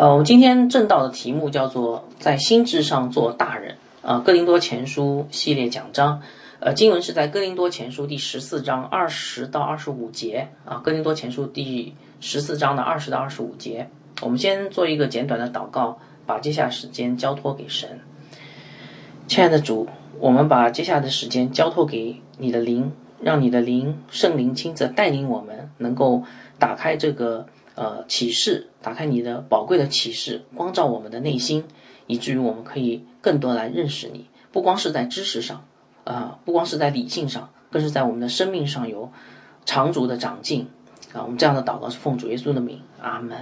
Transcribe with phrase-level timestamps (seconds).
[0.00, 6.22] 呃，我们今天正道的题目叫做“在心智上做大人”啊，《哥林多前书》系列讲章。
[6.58, 13.90] 呃，经文是在《哥林多前书》第十四章二十到二十五节啊，《哥林多前书》第十四章的二十到二十五节。
[14.22, 18.00] 我们先做一个简短的祷告，把接下来时间交托给神。
[19.28, 19.86] 亲爱的主，
[20.18, 22.90] 我们把接下来的时间交托给你的灵，
[23.20, 26.22] 让你的灵圣灵亲自带领我们，能够
[26.58, 27.44] 打开这个
[27.74, 31.64] 呃启示，打开你的宝贵的启示，光照我们的内心，
[32.06, 35.64] 以至于我们可以更多来认识你，不光是在知识上。
[36.02, 39.12] 啊，不光是在理性上，更是在我们的生命上有
[39.64, 40.66] 长足的长进
[41.12, 41.22] 啊！
[41.22, 43.36] 我们这样的祷告是奉主耶稣的名，阿门。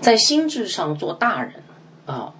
[0.00, 1.62] 在心智上做大人
[2.04, 2.34] 啊，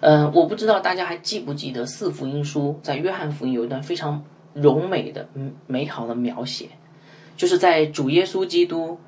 [0.00, 5.28] 嗯，我不知道大家还记不记得四福音书，在约翰福音有一段非常柔美的、
[5.66, 6.70] 美好的描写，
[7.36, 8.98] 就是在主耶稣基督，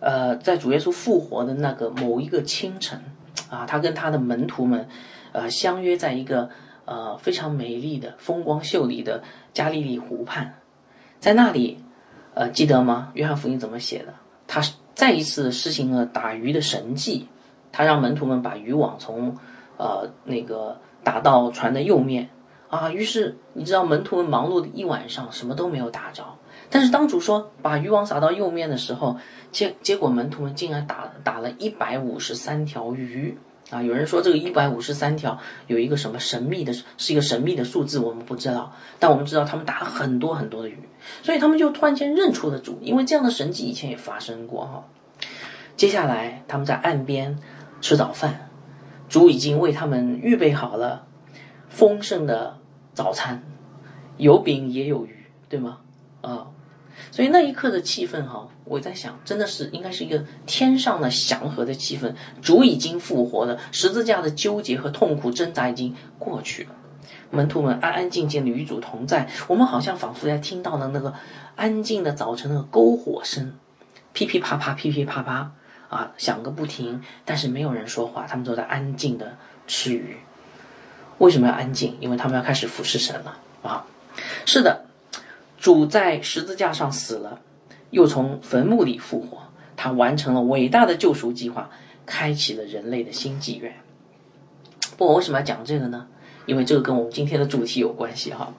[0.00, 3.02] 呃，在主耶稣复活的那个某一个清晨
[3.50, 4.88] 啊，他跟他的门徒们。
[5.36, 6.48] 呃，相约在一个
[6.84, 10.60] 呃非常美丽的、风光秀丽的加利利湖畔，
[11.18, 11.82] 在那里，
[12.34, 13.10] 呃，记得吗？
[13.14, 14.14] 约翰福音怎么写的？
[14.46, 14.62] 他
[14.94, 17.26] 再一次施行了打鱼的神迹，
[17.72, 19.36] 他让门徒们把渔网从
[19.76, 22.30] 呃那个打到船的右面
[22.68, 22.92] 啊。
[22.92, 26.22] 于是你知道，门徒们忙碌的一晚上，什么都没有打着。
[26.74, 29.16] 但是当主说把渔网撒到右面的时候，
[29.52, 33.38] 结结果门徒们竟然打打了一百五十三条鱼。
[33.70, 38.72] 啊，有人说这个一百五十三条有一个什么神秘的，是一个神秘的数字，我们不知道。
[38.98, 40.76] 但我们知道他们打了很多很多的鱼，
[41.22, 44.84] 所以他们就突然间认出了主，因为这样的神迹以前也发生过哈。
[45.76, 47.38] 接下来他们在岸边
[47.80, 48.50] 吃早饭，
[49.08, 51.06] 主已经为他们预备好了
[51.68, 52.58] 丰盛的
[52.94, 53.44] 早餐，
[54.16, 55.78] 有饼也有鱼，对吗？
[56.20, 56.48] 啊。
[57.10, 62.14] 所以那一刻的气氛，哈，我在想，真的是应该是一个天上的祥和的气氛。
[62.42, 66.70] 主已经复活了，十字架的纠结和痛苦挣扎已经过去了，
[67.30, 69.28] 门徒们安安静静的与主同在。
[69.48, 71.14] 我们好像仿佛在听到了那个
[71.56, 73.54] 安静的早晨的篝火声，
[74.12, 75.52] 噼噼啪啪，噼噼啪啪，
[75.88, 77.02] 啊，响个不停。
[77.24, 79.36] 但是没有人说话，他们都在安静的
[79.66, 80.16] 吃鱼。
[81.18, 81.96] 为什么要安静？
[82.00, 83.86] 因为他们要开始服侍神了啊！
[84.46, 84.84] 是的。
[85.64, 87.40] 主在十字架上死了，
[87.88, 89.38] 又从坟墓里复活，
[89.76, 91.70] 他完成了伟大的救赎计划，
[92.04, 93.74] 开启了人类的新纪元。
[94.98, 96.06] 不过，为什么要讲这个呢？
[96.44, 98.52] 因为这个跟我们今天的主题有关系哈。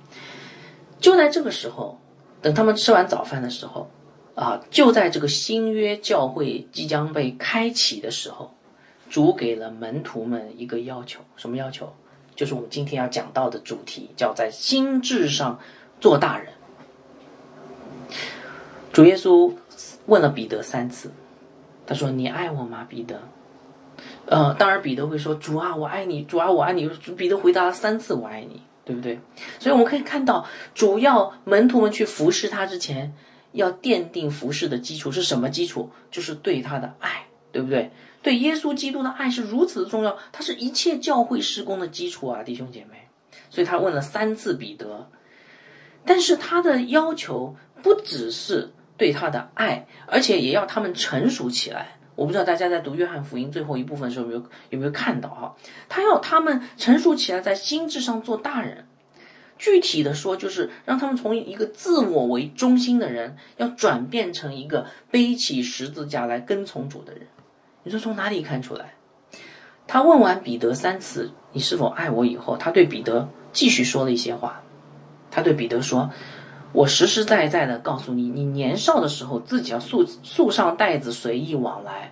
[0.99, 1.99] 就在这个时候，
[2.41, 3.91] 等他们吃完早饭的时候，
[4.33, 8.55] 啊，就在这个新约教会即将被开启的时候，
[9.11, 11.93] 主给了门徒们一个要求，什么要求？
[12.35, 15.59] 就是我们今天要讲到的主题，叫在心智上
[16.01, 16.47] 做大人。
[18.95, 19.53] 主耶稣
[20.05, 21.11] 问了彼得三次，
[21.85, 23.23] 他说：“你爱我吗，彼得？”
[24.25, 26.87] 呃，当然彼得会说：“主啊，我爱你。”主啊，我爱你。
[27.17, 29.19] 彼得回答了三次：“我爱你。”对不对？
[29.59, 33.13] 所以我们可以看到，主要门徒们去服侍他之前，
[33.51, 35.89] 要奠定服侍的基础是什么基础？
[36.09, 37.91] 就是对他的爱，对不对？
[38.23, 43.09] 对耶稣基督的爱是如此的重要，它是一切教会施工的基础啊，弟兄姐妹。
[43.49, 45.09] 所以他问了三次彼得，
[46.05, 48.71] 但是他的要求不只是。
[48.97, 51.97] 对他的爱，而且也要他们成熟起来。
[52.15, 55.55] 我不知道大家在读约翰福音最后一部分的时候有没有有没有看到哈？
[55.89, 58.87] 他要他们成熟起来，在心智上做大人。
[59.57, 67.27] 具体的说，就是让他们从一个自我为中心的人，要转变成一个背起十字架来跟从主的人。
[67.83, 68.95] 你说从哪里看出来？
[69.87, 74.63] 他问完彼得三次“你是否爱我”以后，他对彼得继续说了一些话。
[75.31, 76.09] 他对彼得说。
[76.75, 82.11] 我实实在在的告诉你，你年少的时候自己要束束上带子随意往来，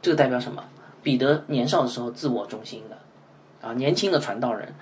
[0.00, 0.64] 这个代表什么？
[1.02, 2.96] 彼得年少的时候自我中心的，
[3.60, 4.72] 啊，年轻的传道人，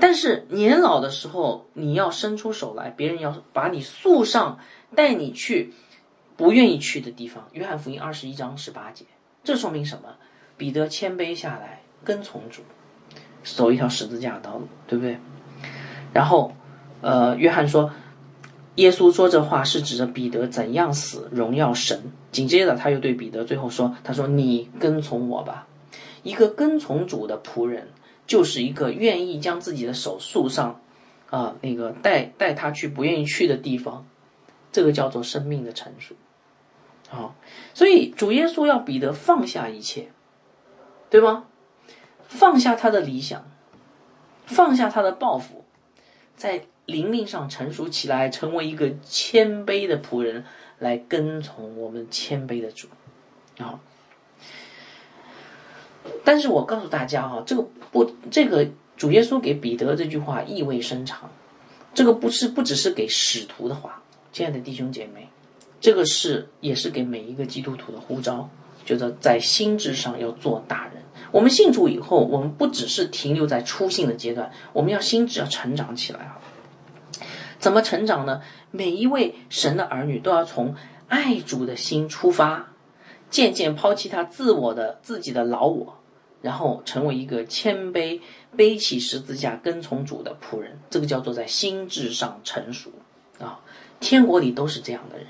[0.00, 4.58] 但是年老的时候你要伸出手来，别人要把你束上，
[4.94, 5.74] 带你去
[6.38, 7.46] 不愿意去的地方。
[7.52, 9.04] 约翰福音二十一章十八节，
[9.44, 10.14] 这说明什么？
[10.56, 12.62] 彼得谦卑下来，跟从主，
[13.44, 15.18] 走一条十字架的道路，对不对？
[16.14, 16.54] 然后，
[17.02, 17.90] 呃，约翰说。
[18.78, 22.12] 耶稣说这话是指着彼得怎样死荣耀神。
[22.30, 25.66] 紧接着他又对彼得最后说：“他说你跟从我吧。
[26.22, 27.88] 一个跟从主的仆人，
[28.24, 30.80] 就是一个愿意将自己的手束上，
[31.28, 34.06] 啊，那个带带他去不愿意去的地方。
[34.70, 36.14] 这个叫做生命的成熟。
[37.08, 37.34] 好，
[37.74, 40.12] 所以主耶稣要彼得放下一切，
[41.10, 41.46] 对吗？
[42.28, 43.50] 放下他的理想，
[44.46, 45.64] 放下他的抱负，
[46.36, 46.66] 在。
[46.88, 50.42] 灵命上成熟起来，成为一个谦卑的仆人，
[50.78, 52.88] 来跟从我们谦卑的主。
[53.58, 53.78] 啊。
[56.24, 61.30] 但是我告诉大家啊，这个不，这个主耶稣给彼得这句话意味深长，
[61.92, 64.02] 这个不是不只是给使徒的话，
[64.32, 65.28] 亲爱的弟兄姐妹，
[65.82, 68.48] 这个是也是给每一个基督徒的呼召，
[68.86, 71.02] 觉得在心智上要做大人。
[71.32, 76.40] 我们信主以后，我们不只是停留在初信的阶段，我们要心智要成长起来啊。
[77.58, 78.40] 怎么成长呢？
[78.70, 80.74] 每一位神的儿女都要从
[81.08, 82.68] 爱主的心出发，
[83.30, 85.94] 渐渐抛弃他自我的自己的老我。
[86.40, 88.20] 然后成为一个谦卑、
[88.56, 92.92] 背起十字架跟从主的仆人，这个叫做在心智上成熟
[93.40, 93.58] 啊。
[93.98, 95.26] 天国里都是这样的人，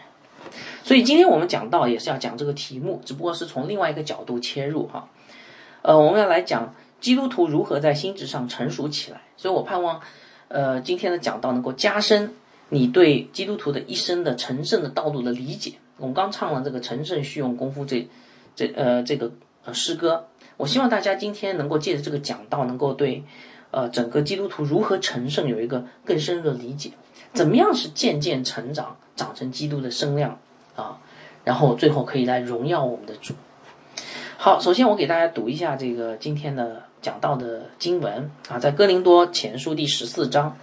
[0.85, 5.09] 所以今天我们讲到也是要讲这个题目，只不过是从另外一个角度切入哈。
[5.81, 9.23] 呃，我们要来讲基督徒如何在心智上成熟起来。
[9.39, 10.03] 所以我盼望，
[10.49, 12.35] 呃，今天的讲道能够加深
[12.71, 15.75] 你对基督徒的一生的成圣的道路的理解。
[15.99, 18.09] 我们刚唱了这个“成圣需用功夫”这
[18.57, 19.33] 这呃这个
[19.65, 20.27] 呃诗歌。
[20.57, 23.23] 我希望大家今天能够借着这个讲道，能够对，
[23.71, 26.91] 呃，整个基督徒如何成圣有一个更深入的理解。
[27.33, 30.39] 怎么样是渐渐成长，长成基督的身量
[30.75, 30.99] 啊？
[31.45, 33.35] 然后最后可以来荣耀我们的主。
[34.37, 40.57] 好，首先我给大家读一下这个今天的讲到的经文啊，在哥林多前书第十四章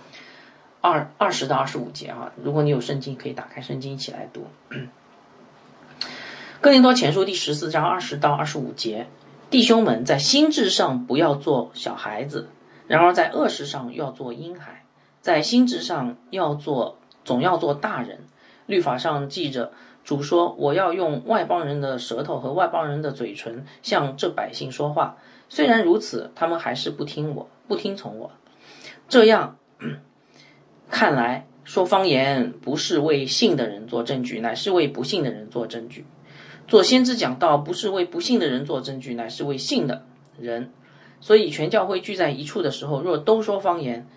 [0.81, 2.31] 二二十到二十五节啊。
[2.43, 4.47] 如果你有圣经，可以打开圣经一起来读。
[6.61, 9.07] 哥林多前书第十四章二十到二十五节。
[9.49, 12.49] 弟兄们，在心智上不要做小孩子，
[12.87, 14.83] 然而在恶事上要做婴孩；
[15.21, 18.19] 在心智上要做，总要做大人。
[18.65, 19.71] 律法上记着，
[20.03, 25.17] 主说：“我要用外邦人的舌头和外邦人的嘴唇向这百姓说话。”
[25.49, 28.31] 虽然如此，他们还是不听我，不听从我。
[29.07, 29.57] 这样
[30.89, 36.05] 看来，说方言不是为信的人做证据，乃是为不信的人做证据。
[36.67, 40.05] 做先知讲道，不是为不信的人做证据，乃是为信的
[40.39, 40.71] 人。
[41.21, 44.07] 所以全教会聚在一处的时候，若都说方言，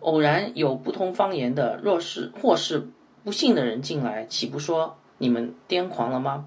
[0.00, 2.88] 偶然有不通方言的，若是或是
[3.24, 6.46] 不信的人进来，岂不说你们癫狂了吗？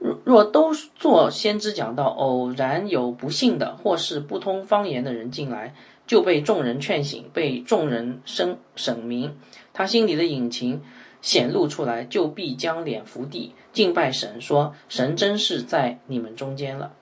[0.00, 5.74] 若若都做先知讲道，偶然有不信的或是不通方言的人进来，
[6.08, 9.36] 就被众人劝醒，被众人声审明，
[9.72, 10.82] 他心里的隐情。
[11.22, 16.92] 显露出来，就必将脸伏地敬拜神，说：“神真是在你们中间了。”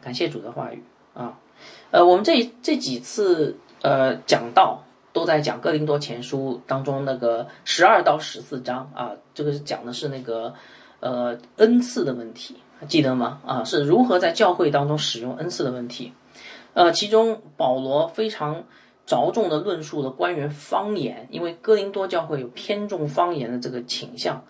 [0.00, 0.82] 感谢主的话语
[1.12, 1.38] 啊！
[1.90, 4.82] 呃，我们这这几次呃讲道
[5.12, 10.54] 都在讲哥林多前书当中那个十二到十四章啊，这个是讲的是那个
[11.00, 12.56] 呃恩赐的问题，
[12.88, 13.40] 记得吗？
[13.46, 16.12] 啊，是如何在教会当中使用恩赐的问题。
[16.74, 18.64] 呃，其中保罗非常。
[19.08, 24.44] 着重的论述了关于方言，因为哥林多教会有偏重方言的这个倾向，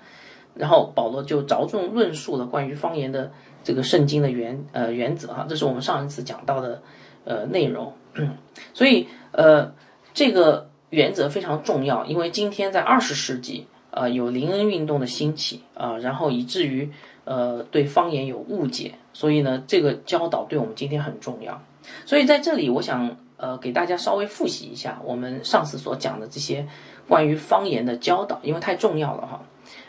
[0.52, 3.30] 然后保罗就着重论述了关于方言的
[3.62, 6.82] 这个圣经的原呃原则哈，这是我们上一次讲到的
[7.24, 7.92] 呃内容，
[8.74, 9.72] 所以呃
[10.12, 13.68] 这个原则非常重要，因为今天在二十世纪
[13.98, 16.90] 啊有灵恩运动的兴起啊，然后以至于
[17.24, 21.62] 呃对方言有误解，所以呢这个教导对我们今天很重要，
[22.04, 23.16] 所以在这里我想。
[23.40, 26.66] 呃，给大家稍微复习一下我们上次所讲的这些
[27.06, 29.40] 关于方言的教导，因为太重要了哈。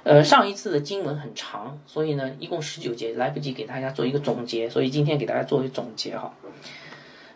[0.04, 6.32] 呃，上一次的经文很长，所以呢，一共十九节，来不及给大家做一个总结，所以今天给大家做一个总结哈。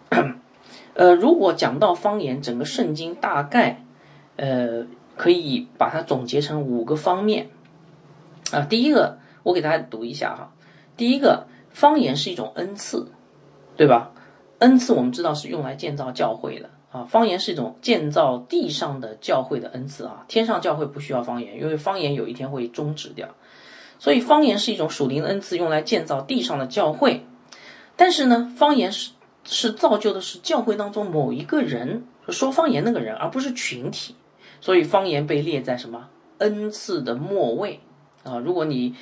[0.94, 3.84] 呃，如果讲到方言，整个圣经大概
[4.36, 7.50] 呃可以把它总结成五个方面
[8.52, 8.62] 啊。
[8.62, 10.54] 第一个，我给大家读一下哈。
[10.96, 13.08] 第一个，方言是一种恩赐，
[13.76, 14.12] 对吧？
[14.60, 23.28] 恩赐我们知道是用来建造教会的啊，方言是一种建造地上的教会的恩赐啊，天上教会不需要方言，因为方言有一天会终止掉，
[24.00, 27.26] 所以方言是一种属灵的恩赐，用来建造地上的教会。
[27.96, 29.12] 但是呢，方言是
[29.44, 34.16] 是造就的是教会当中某一个人说方言那个人，而不是群体，
[34.64, 37.82] 所以方言被列在什么恩赐的末位
[38.24, 38.40] 啊？
[38.40, 38.96] 如果你。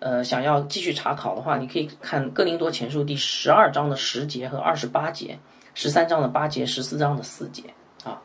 [0.00, 5.38] 呃，想要继续查考的话，你可以看《哥林多前书》第十二章的十节和二十八节，
[5.72, 7.72] 十三章的八节，十四章的四节
[8.04, 8.20] 啊。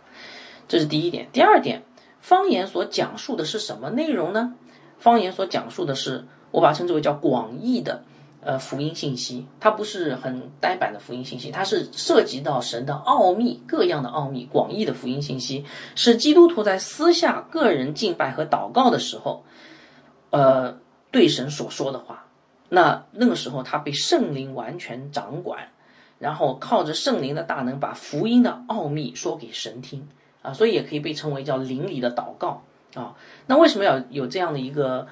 [0.67, 1.29] 这是第一点。
[1.31, 1.83] 第二点，
[2.19, 4.55] 方言所讲述的是什么内容呢？
[4.97, 8.03] 方言所讲述的是，我把它称之为叫广义的
[8.41, 15.65] 呃福音信息，它不是很呆板的福音信息，它是涉及到神的奥秘，各样的奥秘，广义的福音信息，
[15.95, 19.43] 是基督徒在私下个人敬拜和祷告的时候，
[20.31, 20.77] 呃。
[21.11, 22.27] 对神所说的话，
[22.69, 25.69] 那那个时候他被圣灵完全掌管，
[26.19, 30.07] 然后靠着圣灵的大能，把福音的奥秘说给神听
[30.43, 32.61] 啊，所以也可以被称为叫灵里的祷告
[32.93, 33.15] 啊。
[33.47, 35.07] 那为什么要有这样的一个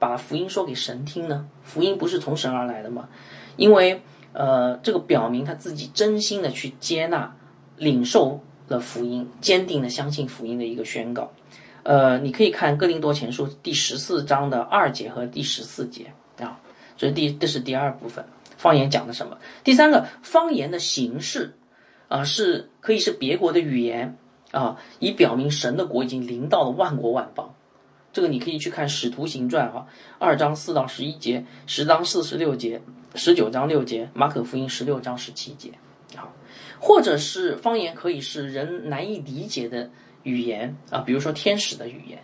[0.00, 1.46] 把福音说给神听呢？
[1.62, 3.08] 福音不是从神而来的吗？
[3.56, 4.02] 因为
[4.32, 7.36] 呃，这个表明他自己真心的去接纳、
[7.76, 11.30] 领受了福音，坚定的相信福音的一个宣告。
[11.82, 16.60] 呃，你可以看哥林多前书第十四章的二节和第十四节啊，
[16.96, 18.24] 这是第这是第二部分，
[18.56, 19.36] 方言讲的什么？
[19.64, 21.54] 第三个方言的形式
[22.08, 24.16] 啊，是可以是别国的语言
[24.52, 27.54] 啊，以表明神的国已经临到了万国万邦。
[28.12, 29.86] 这个你可以去看《使徒行传》啊，
[30.18, 32.80] 二章四到十一节，十章四十六节，
[33.14, 35.70] 十九章六节，马可福音十六章十七节
[36.16, 36.28] 啊，
[36.78, 39.90] 或者是方言可以是人难以理解的。
[40.22, 42.18] 语言啊，比如说天使的语言，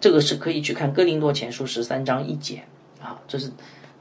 [0.00, 2.62] 这个是可以去看《哥林多前书》十三章一节
[3.00, 3.50] 啊，这是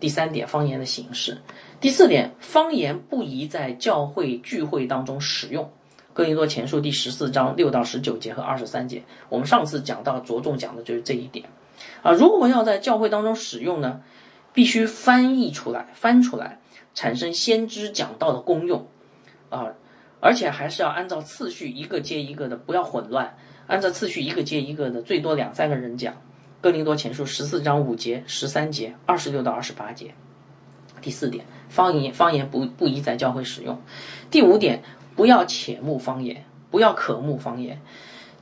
[0.01, 1.37] 第三点方言的形式。
[1.79, 5.63] 第四点，方言不宜在教会聚会当中使用，
[6.17, 11.45] 《哥林多前书》第十四章六到十九节和二十三节，我们上次讲到着重讲的就是这一点
[12.01, 12.11] 啊。
[12.11, 14.01] 如果要在教会当中使用呢，
[14.51, 16.57] 必须翻译出来，翻出来，
[16.95, 18.87] 产生先知讲道的功用
[19.51, 19.67] 啊。
[20.19, 23.37] 而且还是要按照次序一个接一个的，不要混乱。
[23.67, 26.15] 按照次序一个接一个的，最多两三个人讲。
[26.61, 30.15] 哥林多前书十四章五节、十三节、二十六到二十八节。
[30.99, 33.79] 第四点，方言方言不不宜在教会使用。
[34.31, 34.81] 第五点，
[35.17, 37.81] 不要且慕方言，不要可慕方言，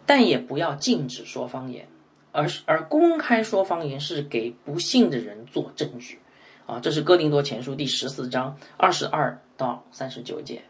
[0.05, 1.88] 但也不要禁止说方言，
[2.32, 6.20] 而而公开说方言是给不信的人做证据。
[6.67, 10.62] 啊，这是哥林多前书第十四章二十二到三十九节。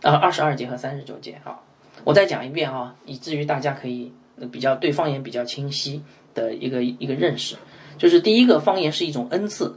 [0.00, 1.64] 啊，二十二节和三十九节，好，
[2.04, 4.12] 我再讲一遍啊，以至于大家可以
[4.52, 6.04] 比较对方言比较清晰
[6.34, 7.56] 的一个一个认识。
[7.98, 9.76] 就是第一个，方言是一种恩赐，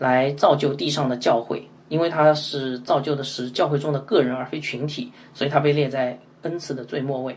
[0.00, 7.36] 来造就地上的教会，因为它是造就的是教会中的个人而非群体，所以它被列在恩赐的最末位。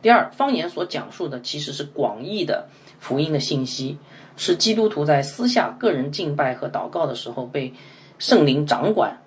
[0.00, 2.68] 第二，方言所讲述的其实是广义的
[3.00, 3.98] 福音的信息，
[4.36, 7.74] 是基督徒在私下个人敬拜和祷告的时候被
[8.20, 9.18] 圣灵掌管。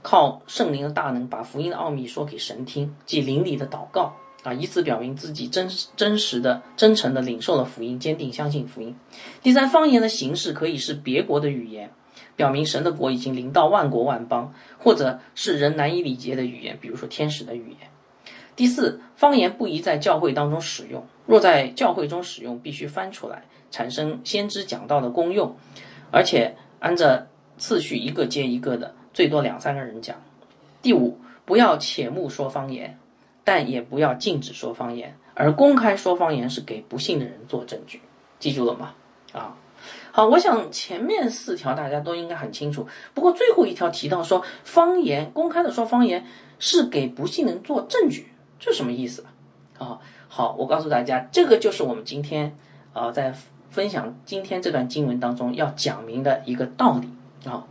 [0.00, 8.94] 靠圣灵的大能，把福音的奥秘说给神听，即灵里的祷告啊，以此表明自己真真实的、真诚的领受了福音，坚定相信福音。
[9.42, 11.90] 第三，方言的形式可以是别国的语言，
[12.38, 17.90] 表明神的国已经临到万国万邦，或者是人难以理解的语言，比如说天使的语言。
[18.54, 23.42] 第四，方言不宜在教会当中使用，若在教会中使用，必须翻出来，
[23.72, 25.56] 产生先知讲道的功用，
[26.12, 27.26] 而且按照
[27.56, 28.94] 次序一个接一个的。
[29.12, 30.22] 最多两三个人讲。
[30.80, 33.00] 第五，不要且目说方言，
[33.42, 38.00] 但也不要禁止说方言，而公开说方言是给不信的人做证据。
[38.38, 38.94] 记住了吗？
[39.32, 39.56] 啊，
[40.18, 42.88] 好，我想前面四条大家都应该很清楚。
[43.14, 46.26] 不过最后一条提到说方言公开的说方言
[46.58, 49.24] 是给不信人做证据，这什么意思
[49.78, 50.00] 啊？
[50.26, 52.58] 好，我告诉大家，这个就是我们今天
[52.92, 53.32] 啊在
[53.70, 57.08] 分享今天这段经文当中要讲明的一个道理
[57.48, 57.64] 啊。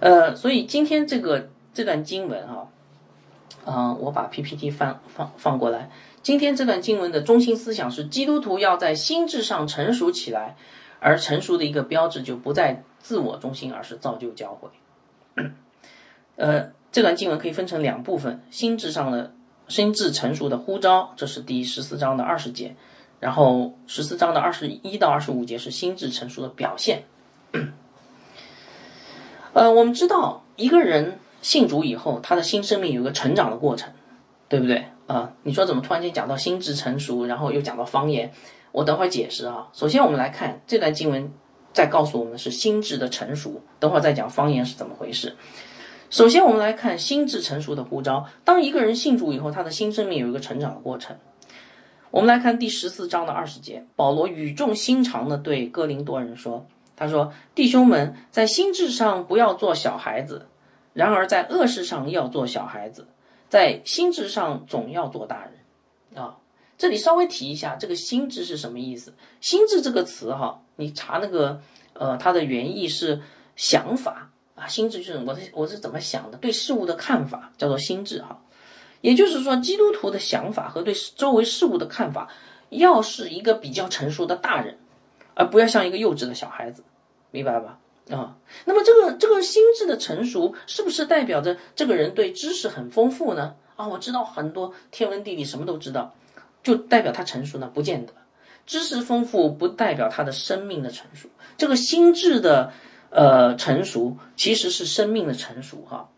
[0.00, 2.66] 呃，所以今天这个这段经文啊，
[3.64, 5.88] 嗯，我把 PPT 放放放过来。
[6.20, 10.56] 今天这段经文的中心思想是，基督徒要在心智上成熟起来，
[11.00, 14.68] 而成熟的一个标志就不在自我中心，而是造就教会。
[16.36, 19.32] 呃，这段经文可以分成两部分：心智上的
[19.68, 22.74] 心智成熟的呼召，这是第十四章的二十节；
[23.20, 27.04] 然后十四章的二十一到二十五节是心智成熟的表现。
[29.52, 33.90] 呃，我们知道一个人信主以后，他的新生命有个成长的过程，
[34.48, 35.32] 对不对啊？
[35.42, 38.32] 你说怎么突然间讲到心智成熟，然后又讲到方言？
[38.76, 39.68] 我等会儿解释啊。
[39.72, 41.32] 首先，我们来看这段经文，
[41.72, 43.62] 在告诉我们是心智的成熟。
[43.80, 45.34] 等会儿再讲方言是怎么回事。
[46.10, 48.26] 首先，我们来看心智成熟的呼召。
[48.44, 51.16] 当一个人信主以后，他的新生命有一个成长的过程。
[52.10, 56.66] 我们来看第十四章的二十节，保罗语重心长的对哥林多人说。
[56.96, 60.48] 他说：“弟兄们，在心智上不要做小孩子，
[60.92, 63.06] 然而在恶事上要做小孩子，
[63.48, 65.52] 在心智上总要做大人。”
[66.22, 66.36] 啊，
[66.78, 69.12] 这里稍微提一下，这个心智是什么意思？
[69.40, 71.60] 心智这个词哈，你查那个
[71.94, 73.20] 呃，它的原意是
[73.56, 78.42] 想法啊，心智就是我是我是怎么想的，对事物的看法叫做心智哈。
[79.00, 82.28] 也就是说，基督徒的想法和对周围事物的看法，
[82.70, 84.78] 要是一个比较成熟的大人。
[85.38, 86.82] 而不要像一个幼稚的小孩子，
[87.30, 87.78] 明白吧？
[88.10, 93.54] 啊，那么这个这个心智的成熟，是不是代表着这个人对知识很丰富呢？
[93.76, 96.14] 啊，我知道很多天文地理，什么都知道，
[96.66, 97.70] 就代表他成熟呢？
[97.72, 98.12] 不见得，
[98.66, 101.28] 知识丰富不代表他的生命的成熟。
[101.56, 102.72] 这个心智的
[103.10, 105.86] 呃成熟，其实是生命的成熟。
[105.88, 106.08] 哈，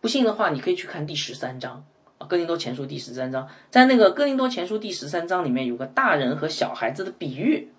[0.00, 1.84] 不信的话，你可以去看第十三章
[2.16, 7.70] 啊，《哥林多前书》第十三章，在那个《哥林多前书》第十三章里面有个大人和小孩子的比喻。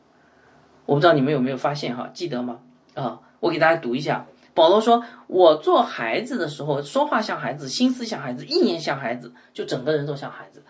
[0.86, 2.60] 我不知道你们有没有发现哈，记得吗？
[2.94, 4.28] 啊，我给大家读一下。
[4.54, 10.64] 保罗说：“我做孩子的时候，说话像孩子，心思像孩子，意念像孩子，就整个人都像孩子。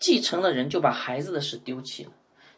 [0.00, 2.10] 继承了人，就把孩子的事丢弃了。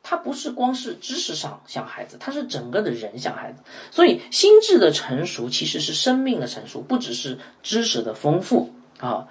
[0.03, 3.63] 他不是光是知识上像孩子，他是整个的人像孩子。
[3.91, 9.29] 所以心智的成熟其实是生命的成熟，不只是知识的丰富啊。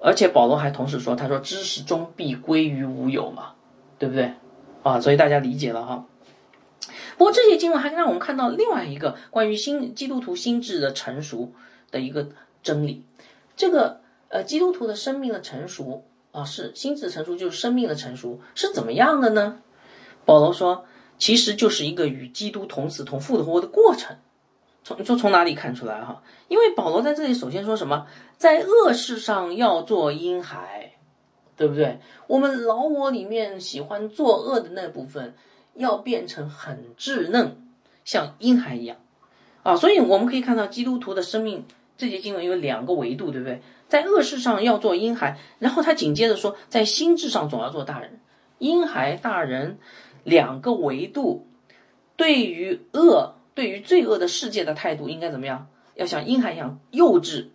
[0.00, 3.52] 而且保罗还同时说：他说知识终必归于无有嘛，
[3.98, 4.32] 对不对？
[4.82, 6.06] 啊，所以大家理解了哈。”
[7.18, 11.52] 不过这些经文还让我们看到另外一个关于新基督徒心智的成熟
[11.90, 12.30] 的一个
[12.62, 13.04] 真理。
[13.56, 19.60] 这个呃，基督徒的生命的成熟啊，是心智成熟，就是生命的成熟是怎么样的呢？
[20.24, 20.84] 保罗说，
[21.18, 24.16] 其实就是一个与基督同死同复活的过程。
[24.82, 26.22] 从说从哪里看出来哈？
[26.48, 28.06] 因为保罗在这里首先说什么，
[28.36, 30.92] 在恶事上要做婴孩，
[31.56, 32.00] 对不对？
[32.26, 35.34] 我们老我里面喜欢作恶的那部分。
[35.74, 37.56] 要变成很稚嫩，
[38.04, 38.98] 像婴孩一样，
[39.62, 41.64] 啊，所以我们可以看到基督徒的生命，
[41.96, 43.62] 这节经文有两个维度，对不对？
[43.90, 48.20] 在恶事上要做婴孩，然后他紧接着说，在心智上总要做大人。
[48.58, 49.78] 婴孩、大人
[50.24, 51.46] 两个维度，
[52.16, 55.66] 对于恶、对于罪恶的世界的态度应该怎么样？
[55.94, 57.48] 要像婴孩一样幼稚，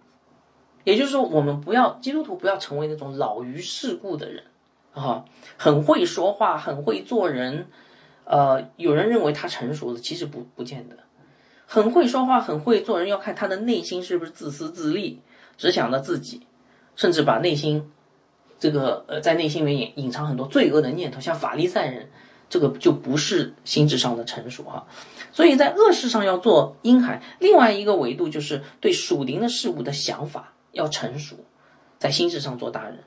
[0.84, 4.44] 也就是说，我们不要基督徒不要成为那种老于世故的人，
[4.94, 5.26] 啊，
[5.58, 7.68] 很会说话，很会做人。
[8.26, 10.98] 呃，有人认为他成熟了，其实不不见得。
[11.68, 15.22] 很会说话，很会做人，要看他的内心是不是自私自利，
[15.58, 16.46] 只想着自己，
[16.96, 17.92] 甚至把内心
[18.60, 22.10] 这个呃在内心里面隐隐藏很多罪恶的念头，像法利赛人，
[22.50, 24.88] 这个就不是心智上的成熟哈。
[25.32, 31.36] 所以在恶事上要做婴孩，另外一个维度就是对属灵的事物的想法要成熟，
[31.98, 33.00] 在心智上做大人，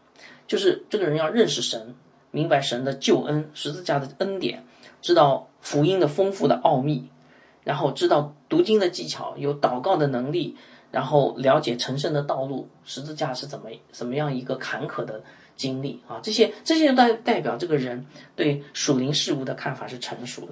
[0.47, 1.95] 就是这个人要认识神，
[2.31, 4.65] 明白神的救恩，十字架的恩典。
[5.01, 7.09] 知道福音的丰富的奥秘，
[7.63, 10.57] 然后知道读经的技巧，有祷告的能力，
[10.91, 15.23] 然后了解成圣的道路，十字架是怎么怎么样一个坎坷的
[15.57, 16.21] 经历啊！
[16.23, 20.49] 这些这些代代表这个人对属灵事物的看法是成熟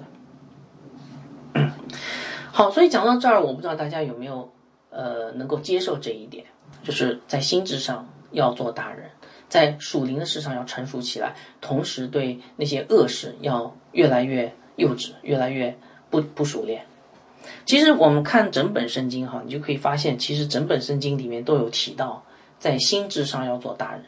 [1.55, 1.71] 的。
[2.51, 4.51] 好，所以讲到这儿，我不知道大家有没有
[4.89, 6.45] 呃能够接受这一点，
[6.83, 9.09] 就是在心智上要做大人。
[9.49, 15.73] 在属灵的事上要成熟起来，同时对那些恶事要越来越幼稚，越来越
[16.09, 16.85] 不不熟练。
[17.65, 22.23] 其实我们看整本圣经哈，你就可以发现，其实整本圣经里面都有提到，
[22.59, 24.03] 在心智上要做大人。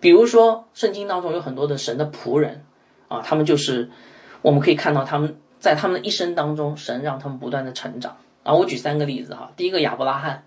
[0.00, 2.64] 比如说，圣经当中有很多的神的仆人
[3.08, 3.90] 啊，他们就是
[4.42, 8.52] 我们可以看到他们在他们的一生当中，神让他们不断的成长啊。
[8.52, 10.44] 我举三个例子哈，第一个亚伯拉罕，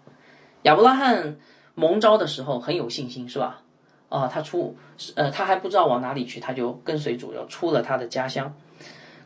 [0.64, 1.38] 亚伯拉罕
[1.74, 3.62] 蒙召的时候很有信心，是吧？
[4.08, 4.78] 啊，他出，
[5.16, 8.54] 呃，他还不知道往哪里去，他就跟随主，要出了他的家乡。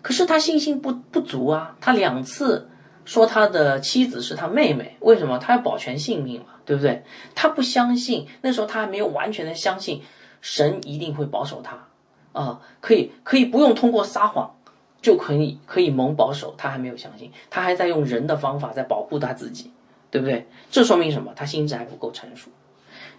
[0.02, 2.70] 可是他信心不不足啊，他两次
[3.06, 5.38] 说他的妻子是他妹妹，为什么？
[5.40, 7.04] 他要保全性命嘛，对不对？
[7.34, 10.02] 他不相信，那时候他还没有完全的相信
[10.42, 11.88] 神一定会保守他，
[12.34, 14.56] 啊，可以可以不用通过撒谎
[15.02, 19.72] 就可以可以蒙保守，他还没有相信，他还在用人的方法在保护他自己，
[20.12, 20.48] 对不对？
[20.70, 21.32] 这说明什么？
[21.36, 22.50] 他心智还不够成熟。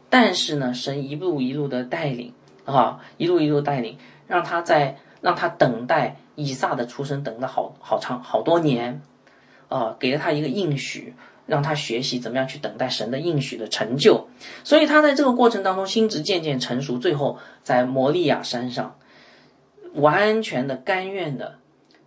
[0.09, 2.33] 但是呢，神一路一路的带领
[2.65, 9.01] 啊，一路一路带领，让他在让他等待以撒的出生，等了好好长好多年，
[9.71, 11.15] 啊，给了他一个应许，
[11.47, 14.29] 让他学习怎么样去等待神的应许的成就。
[14.63, 18.97] 所以他在这个过程当中，心智渐渐成熟，最后在摩利亚山上，
[19.95, 21.55] 完全的甘愿的，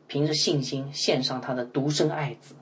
[0.08, 2.54] 凭着信心献上他的独生爱子，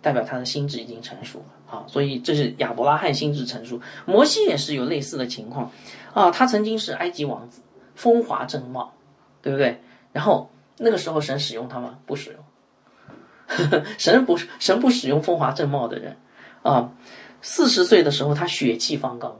[0.00, 1.44] 代表他的心智已经成熟了。
[1.72, 5.72] 啊，所以这是亚伯拉罕心智成熟，摩西也是有类似的情况，
[6.12, 7.62] 啊，他曾经是埃及王子，
[7.94, 8.92] 风华正茂，
[9.40, 9.80] 对不对？
[10.12, 11.98] 然后那个时候神使用他吗？
[12.04, 12.41] 不使用，
[13.98, 16.16] 神不神不使用风华正茂的人，
[16.62, 16.92] 啊，
[17.40, 19.36] 四十岁的时候他血气方刚，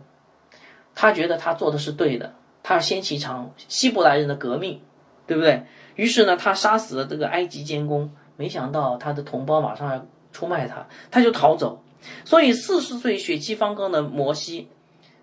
[0.94, 4.81] 他觉得他做的是对的，他要掀起一场希伯来人的革命，
[5.27, 5.64] 对不对？
[5.94, 11.83] 于是呢，他杀死了这个埃及监工，没想到他的同胞马上要出卖他，他就逃走。
[12.25, 14.68] 所以四十岁血气方刚的摩西，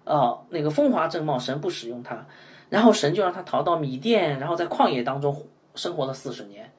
[0.06, 2.26] 啊，那个风华正茂，神不使用他，
[2.70, 6.72] 然后神就让他逃到米甸，然后在旷野当中生活了四十年。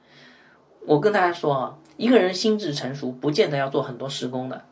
[0.87, 4.65] 我跟大家说啊，一个人心智成熟，不见得要做很多施工的。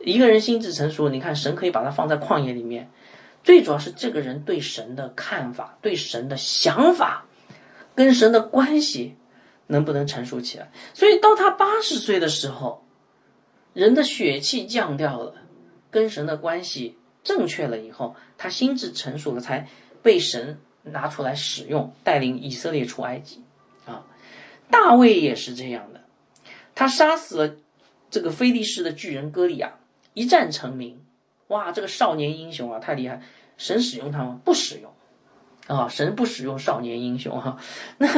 [0.00, 2.90] 一个人心智成熟，你看神可以把他放在旷野里面，
[3.44, 7.26] 最主要是这个人对神的看法、对神的想法，
[7.94, 9.14] 跟神的关系
[9.68, 10.72] 能不能成熟起来。
[10.94, 12.82] 所以到他八十岁的时候。
[13.74, 15.34] 人的血气降掉了，
[15.90, 19.66] 跟神的关系正确了以后，他心智成熟了，才
[20.02, 23.42] 被神拿出来使用，带领以色列出埃及。
[23.86, 24.04] 啊，
[24.70, 26.01] 大卫也是这样的。
[26.82, 27.54] 他杀死了
[28.10, 29.74] 这个菲利士的巨人歌利亚，
[30.14, 31.00] 一战成名。
[31.46, 33.22] 哇，这个少年英雄啊，太厉害！
[33.56, 34.40] 神使用他吗？
[34.44, 34.90] 不使用
[35.68, 37.56] 啊，神不使用少年英雄哈。
[37.98, 38.08] 那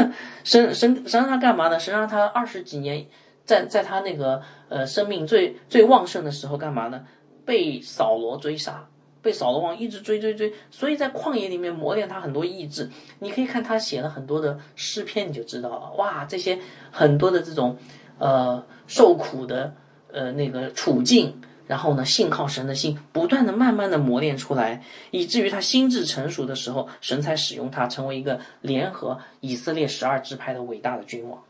[0.44, 1.78] 神神神让他干嘛呢？
[1.78, 3.06] 神让他二十几年，
[3.44, 7.04] 在在他那个呃生命最最旺盛的时候干嘛呢？
[7.44, 8.88] 被扫罗追杀。
[9.20, 12.90] 被扫罗王一直追追追，所以在旷野里面磨练他很多意志。
[13.20, 15.92] 你可以看他写了很多的诗篇，你就知道了。
[15.92, 16.58] 哇，这些
[16.90, 17.78] 很多的这种
[18.24, 19.74] 呃受苦的
[20.10, 31.42] 呃那个处境，然后呢信靠神的心，不断的慢慢的磨练出来，以至于他心智成熟的时候，神才使用他成为一个联合以色列十二支派的伟大的君王。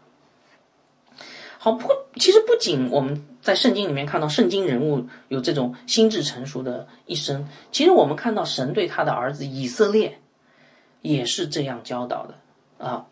[1.58, 10.18] 好不，其实不仅我们在圣经里面看到圣经人物有这种心智成熟的一生，其实我们看到神对他的儿子以色列
[11.02, 12.34] 也是这样教导的
[12.84, 13.06] 啊。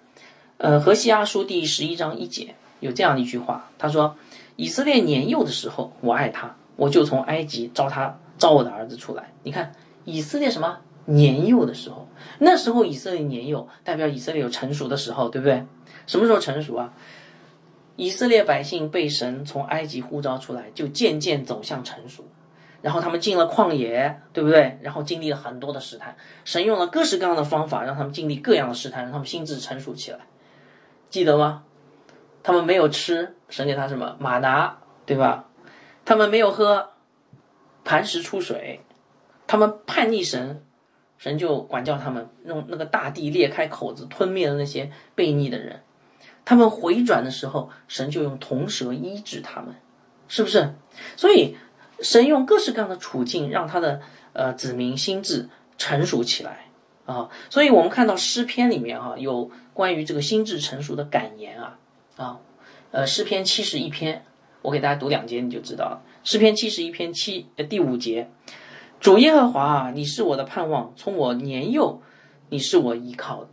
[0.59, 4.17] 呃，何西阿书第十一章一节有这样一句话，他说
[4.57, 9.73] ：“以色列年幼的时候，我爱他，我就从埃及招他招我的儿子出来。”你看，
[10.05, 12.09] 以色列什么年幼的时候？
[12.41, 15.65] 那时候以色列年幼，代表以色列有成熟的时候，对不对？
[16.09, 16.93] 什么时候成熟啊？
[17.95, 22.25] 以色列百姓被神从埃及呼召出来，就渐渐走向成熟。
[22.81, 24.77] 然后他们进了旷野，对不对？
[24.83, 30.19] 然后经历了很多的试探，神用了各式各样的方法让他们经历各样的试探，让他们心智成熟起来。
[31.09, 31.63] 记得吗？
[32.43, 35.49] 他们没有吃，神给他什么马拿，对吧？
[36.05, 36.91] 他们没有喝
[37.85, 38.81] 磐石出水，
[39.47, 40.65] 他们叛逆神，
[41.19, 45.83] 神就管教他们，用那个大地裂开口子，吞灭了那些悖逆的人。
[46.45, 49.77] 他们回转的时候，神就用铜蛇医治他们，
[50.27, 50.75] 是不是？
[51.17, 51.57] 所以
[52.01, 54.01] 神用各式各样的处境，让他的
[54.33, 56.67] 呃子民心智成熟起来
[57.07, 57.31] 啊。
[57.49, 61.79] 所以我们看到诗篇里面啊，有关于这个心智成熟的感言啊
[62.23, 62.41] 啊，
[62.93, 64.25] 呃诗篇七十一篇，
[64.63, 66.03] 我给大家读两节你就知道了。
[66.23, 68.31] 诗篇七十一篇七呃第五节，
[69.01, 72.01] 主耶和华啊，你是我的盼望，从我年幼，
[72.49, 73.49] 你是我依靠的，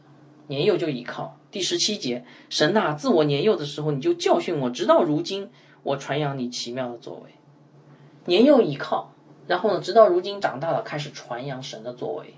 [0.47, 1.37] 年幼就依靠。
[1.51, 5.49] 第十七节，神呐，自我年幼的时候，你就教训我，直到如今，
[5.81, 7.31] 我传扬你奇妙的作为。
[8.25, 9.15] 年幼依靠，
[9.47, 12.35] 然后呢，直到如今长大了，开始传扬神的作为，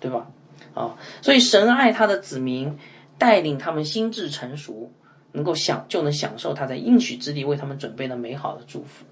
[0.00, 0.30] 对吧？
[0.72, 2.78] 啊，所以神爱他的子民，
[3.18, 4.90] 带领他们心智成熟，
[5.32, 9.04] 能够享就能享受他在应许之地为他们准备的美好的祝福。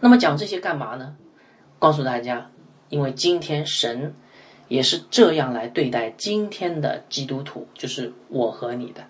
[0.00, 1.16] 那么讲这些干嘛呢？
[1.78, 2.50] 告诉大家，
[2.88, 4.14] 因为今天神。
[4.68, 9.06] 也是这样来对待今天的基督徒，就是我和你的，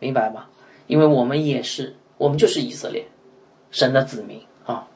[0.00, 0.46] 明白吗？
[0.88, 3.06] 因为我们也是，我们就是以色列
[3.70, 4.88] 神的子民啊。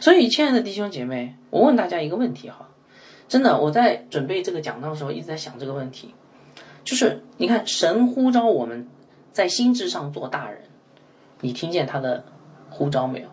[0.00, 2.68] 所以，亲爱的弟兄姐妹，我问大家一个问题哈，
[3.26, 6.14] 真的，我在准备这个讲道的时候一直在想这个问题，
[6.84, 8.86] 就是你看，神呼召我们
[9.36, 10.62] 在心智上做大人，
[11.42, 12.24] 你听见他的
[12.70, 13.28] 呼召没有？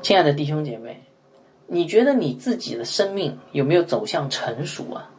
[0.00, 1.04] 亲爱的弟兄姐妹。
[1.66, 5.10] 你觉得你自己的生命有没有走向成熟啊？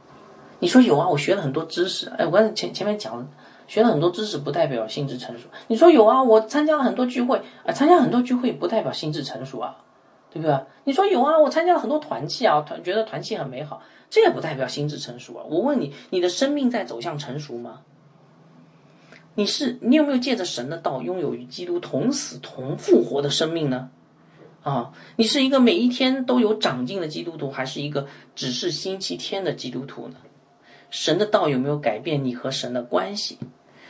[0.57, 2.09] 你说有啊，我学了很多知识。
[2.17, 3.27] 哎，我刚才前前面讲了，
[3.67, 5.49] 学了很多知识不代表心智成熟。
[5.67, 9.77] 你说有啊，我参加了很多聚会，啊，参加很多聚会不代表心智成熟啊，
[10.31, 10.59] 对不对？
[10.85, 15.45] 你说有啊，我参加了很多团契啊，团觉得团契很美好，这也不代表心智成熟啊。
[15.47, 17.81] 我问你，你的生命在走向成熟吗？
[19.39, 23.89] 你是你有没有借着神的道拥有与基督同死同复活的生命呢？
[24.63, 30.15] 啊，你是一个每一天都有长进的基督徒，还是一个只是星期天的基督徒呢？
[30.89, 33.37] 神的道有没有改变你和神的关系？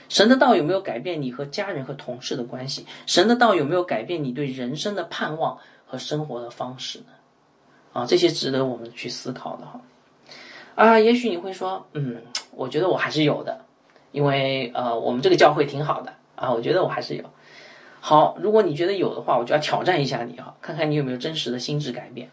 [0.07, 2.85] 神的道有没有改变你和家人和同事的关系？
[3.07, 5.57] 神的道有没有改变你对人生的盼望
[5.87, 7.05] 和生活的方式呢？
[7.93, 9.81] 啊，这些值得我们去思考的哈。
[10.75, 13.65] 啊，也许你会说，嗯，我觉得我还是有的，
[14.11, 17.23] 因为呃，我们这个教会挺好的啊，我觉得我还是有。
[17.99, 22.31] 好，如果你觉得有的话，我就要挑战一下你哈，看看你有没有真实的心智改变。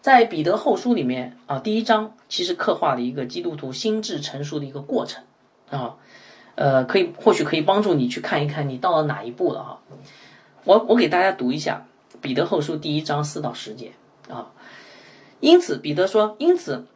[0.00, 5.22] 在彼得后书里面啊，第一章其实刻画了一个基督徒心智成熟的一个过程
[5.70, 5.96] 啊，
[6.54, 9.80] 呃，可以或许可以帮助你去看一看你到了哪一步了哈。
[10.64, 11.86] 我我给大家读一下
[12.20, 13.92] 彼得后书第一章四到十节
[14.28, 14.52] 啊。
[15.40, 16.86] 因此，彼得说，因此。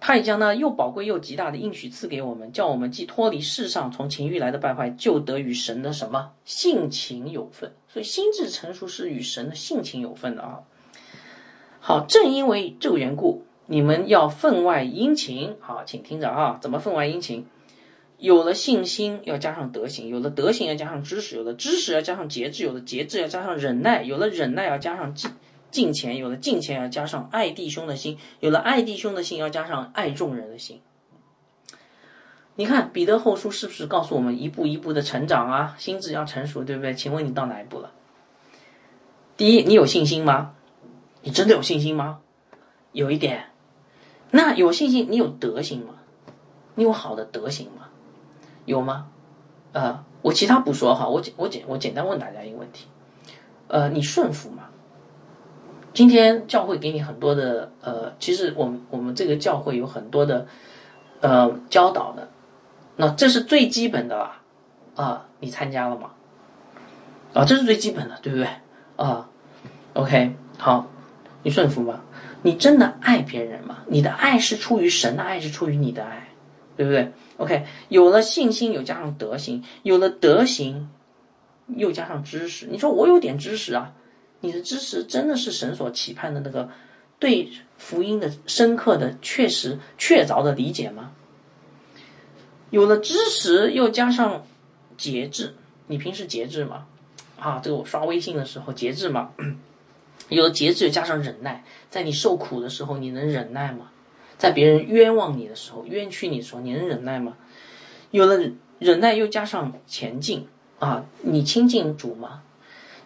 [0.00, 7.72] 他也将那又宝贵又极大的应许赐给我们，叫我们既脱离世上从情欲来的败坏，就得与神的什么性情有份。
[7.88, 10.60] 所以心智成熟是与神的性情有份的啊。
[11.80, 15.56] 好，正因为这个缘故，你们要分外殷勤。
[15.60, 17.46] 好，请听着啊，怎么分外殷勤？
[18.18, 25.14] 有了信心，要加上德行；有了德行，要加上知识；有了知识，要加上节制；有了节制，要加上忍耐；有了忍耐，要加上
[25.70, 25.88] 敬。
[25.88, 30.80] 敬钱有了敬钱，要加上爱弟兄的心；有了爱弟兄的心，要加上爱众人的心。
[32.56, 35.76] 你看彼得后书是不是告诉我们一步一步的成长啊？
[35.78, 36.94] 心智要成熟，对不对？
[36.94, 37.92] 请问你到哪一步了？
[39.36, 40.54] 第一，你有信心吗？
[41.22, 42.20] 你真的有信心吗？
[42.92, 43.44] 有一点。
[44.30, 45.94] 那有信心，你有德行吗？
[46.74, 47.88] 你有好的德行吗？
[48.64, 49.08] 有吗？
[49.72, 52.86] 呃，我其他不说哈，我简我简我简单问大家一个问题，
[53.68, 54.67] 呃，你顺服吗？
[55.98, 60.46] 今天教会给你很多的呃，其实我们我们这个教会有很多的
[61.20, 62.28] 呃教导的，
[62.94, 64.36] 那这是最基本的了
[64.94, 66.10] 啊，你参加了吗？
[67.34, 68.46] 啊，这是最基本的，对不对？
[68.94, 69.28] 啊
[69.94, 70.86] ，OK，好，
[71.42, 72.02] 你顺服吗？
[72.42, 73.78] 你真的爱别人吗？
[73.88, 76.28] 你的爱是出于神的爱，是出于你的爱，
[76.76, 80.88] 对不对？OK，有了信心，又加上德行，有了德行，
[81.66, 82.68] 又加上知识。
[82.70, 83.94] 你说我有点知识啊？
[84.40, 86.70] 你的知识真的是神所期盼的那个
[87.18, 91.12] 对福音的深刻的、确实确凿的理解吗？
[92.70, 94.46] 有了知识，又加上
[94.96, 95.54] 节制，
[95.86, 96.86] 你平时节制吗？
[97.38, 99.32] 啊，这个我刷微信的时候节制吗？
[100.28, 103.90] 有了节制，又加上忍耐，在你受苦的时候，你能忍耐吗？
[104.36, 107.36] 在别人冤枉你的时候、冤屈你的时候，你能忍耐吗？
[108.10, 108.38] 有了
[108.78, 110.46] 忍耐，又加上前进
[110.78, 112.42] 啊，你亲近主吗？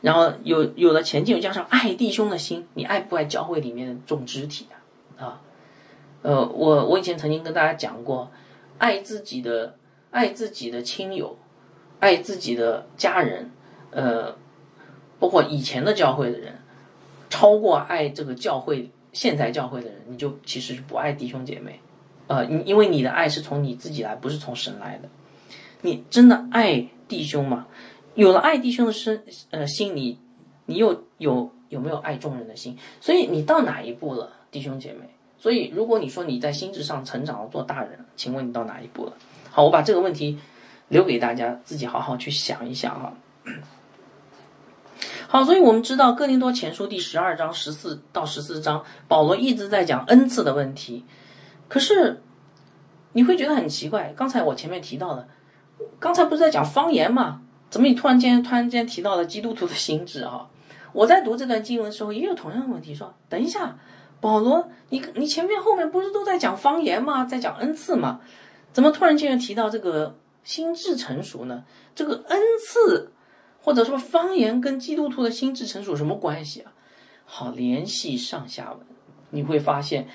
[0.03, 4.67] 然后有有了前进，又加上爱弟兄的心，你爱不爱教会里面的众肢体
[5.19, 5.25] 啊？
[5.25, 5.41] 啊，
[6.21, 8.31] 呃，我我以前曾经跟大家讲过，
[8.77, 9.77] 爱自己的
[10.11, 11.39] 爱自己的亲友，
[12.01, 13.51] 爱自己的家人，
[13.93, 14.37] 呃，
[15.19, 16.59] 包括以前的教会的人。
[17.31, 21.81] 超过爱这个教会现在教会的人，你就其实是不爱弟兄姐妹，
[22.27, 25.09] 呃，因因为你的爱是从你自己来，不是从神来的。
[25.81, 27.67] 你真的爱弟兄吗？
[28.15, 29.21] 有了爱弟兄的心，
[29.51, 30.19] 呃，心里
[30.67, 32.77] 你又有有没有爱众人的心？
[33.01, 35.09] 所以你到哪一步了，弟兄姐妹？
[35.39, 39.13] 所以如果你说你在心智上成长了，做大人，请问你到哪一步了？
[39.51, 40.39] 好，我把这个问题
[40.89, 43.15] 留给大家自己好好去想一想哈。
[45.27, 51.05] 好，所以我们知道《哥林多前书》第十二章十四到十四章，保罗一直在讲恩赐的问题。
[51.69, 52.23] 可是
[53.15, 55.27] 你会觉得很奇怪，刚才我前面提到的，
[55.99, 57.41] 刚才不是在讲方言吗？
[57.73, 60.47] 怎么你突然间突然间提到了基督徒的心智啊？
[60.93, 63.79] 我在读这段经文的时候，也有同样的问题，说等一下，
[64.21, 67.25] 保罗，你你前面后面不是都在讲方言吗？
[67.25, 68.21] 在讲恩赐吗？
[68.75, 71.65] 怎么突然间又提到这个心智成熟呢？
[71.95, 73.11] 这个恩赐？
[73.63, 76.73] 或者说方言跟基督徒的心智成熟什么关系啊？
[77.25, 78.81] 好，联系上下文，
[79.31, 80.09] 你会发现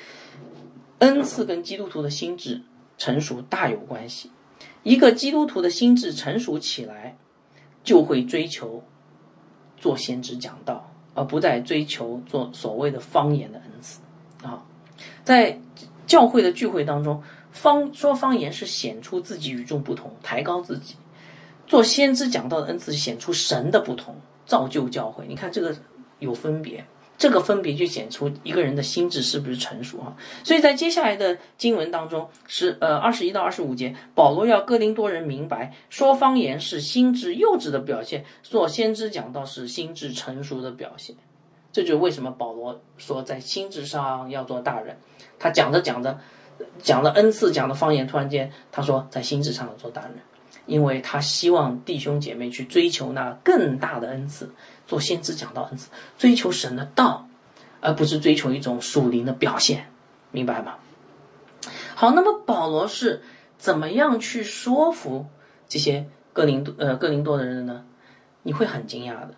[1.00, 2.62] 恩赐跟基督徒的心智
[3.00, 4.30] 成熟大有关系。
[4.84, 7.18] 一个基督徒的心智成熟起来，
[7.88, 8.84] 就会追求
[9.78, 14.02] 做先知讲道，而不再追求做所谓的方言的恩赐
[14.44, 14.66] 啊。
[15.24, 15.58] 在
[16.06, 20.96] 教会的聚会当中，方说方言是显出自己与众不同，抬高自己。
[21.66, 25.26] 做先知讲道的恩赐显出神的不同，造就教会。
[25.26, 25.74] 你看这个
[26.20, 26.86] 有分别，
[27.18, 30.16] 这个分别就显出一个人的心智是不是成熟啊？
[30.44, 41.16] 所以在接下来的经文当中，是呃二十一到二十五节，保罗要哥林多人明白，说方言是心智幼稚的表现，做先知讲到是心智成熟的表现。
[41.72, 44.98] 这就是为什么保罗说在心智上要做大人。
[45.40, 46.20] 他讲着讲着，
[46.84, 50.14] 讲了恩赐，讲的方言，突然间他说在心智上要做大人。
[50.66, 54.52] 因为他希望弟兄姐妹去追求那更大的恩赐，
[54.88, 57.28] 做先知讲道恩赐，追求神的道，
[57.82, 59.92] 而不是追求一种属灵的表现，
[60.32, 60.76] 明白吗？
[61.94, 63.22] 好，那么保罗是
[63.58, 65.28] 怎么样去说服
[65.68, 67.84] 这些哥林多呃哥林多的人呢？
[68.44, 69.32] 你会很惊讶的，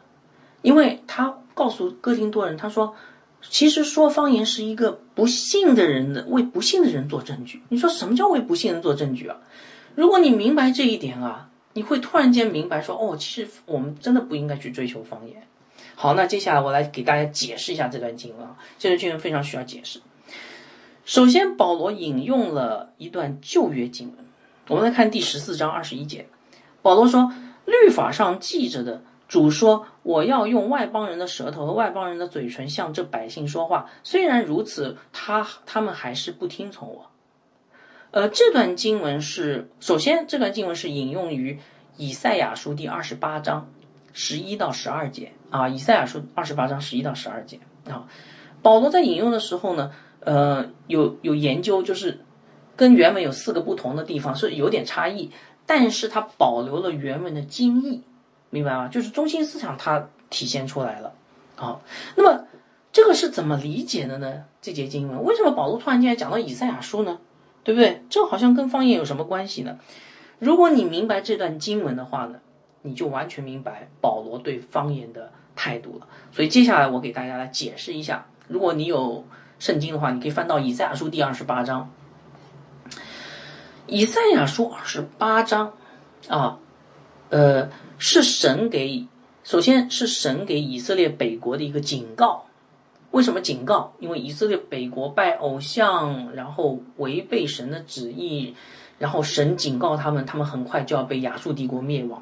[0.62, 2.95] 因为他告诉哥林多人，他说，
[3.41, 7.63] 其实说方言是一个不信的人的为不信的人做证据。
[7.69, 9.38] 你说什么叫为不信人做证据啊？
[9.95, 15.43] 如果你明白这一点啊，你会突然间明白说，哦，其实我们真的不应该去追求方言。
[15.95, 20.01] 好，那接下来我来给大家解释一下这段经文啊，这段经文非常需要解释。
[21.05, 24.25] 首先，保罗引用了一段旧约经文，
[24.67, 26.27] 我们来看第十四章二十一节，
[26.82, 27.34] 保罗说
[27.65, 33.89] ：“律法上记着的，主说，我要用外邦人的舌头和外邦人的嘴唇向这百姓说话。
[34.03, 37.08] 虽然如此，他他们还是不听从我。”
[38.11, 41.59] 呃，这段经文是首先，这段经文是引用于
[41.95, 43.69] 以赛亚书第二十八章
[44.13, 45.69] 十一到十二节啊。
[45.69, 48.07] 以赛亚书二十八章十一到十二节啊，
[48.63, 49.91] 保罗在引用的时候呢，
[50.21, 52.21] 呃，有有研究，就是
[52.75, 55.29] 跟原文有四个不同的地方是有点差异，
[55.67, 58.01] 但是它保留了原文的精义，
[58.49, 58.87] 明白吗？
[58.87, 61.13] 就是中心思想它体现出来了
[61.57, 61.79] 啊。
[62.15, 62.45] 那么
[62.91, 64.45] 这个是怎么理解的呢？
[64.63, 67.19] 这节经文为什么保罗突然间讲到以赛亚书呢？
[67.63, 68.01] 对不对？
[68.09, 69.77] 这好像跟方言有什么关系呢？
[70.39, 72.39] 如果你明白这段经文的话呢，
[72.81, 76.07] 你就完全明白保罗对方言的态度了。
[76.31, 78.25] 所以接下来我给大家来解释一下。
[78.47, 79.25] 如果你有
[79.59, 81.91] 圣经的话，你可以翻到以赛亚书第二十八章。
[83.85, 85.73] 以赛亚书二十八章
[86.27, 86.59] 啊，
[87.29, 89.07] 呃，是神给，
[89.43, 92.45] 首先是神给以色列北国的一个警告。
[93.11, 93.93] 为什么警告？
[93.99, 98.55] 因为以色列北国拜偶像，然后违背神的旨意，
[98.99, 102.21] 然后神警告他们，他们很快就要被亚述帝国灭亡。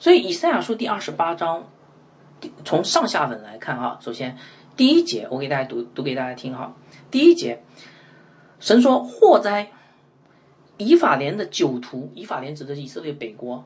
[0.00, 1.64] 所以以赛亚书第二十八章，
[2.62, 4.36] 从上下文来看啊，首先
[4.76, 6.76] 第一节我给大家读读给大家听哈。
[7.10, 7.62] 第一节，
[8.60, 9.70] 神说：“祸灾，
[10.76, 13.64] 以法莲的酒徒，以法莲指的是以色列北国，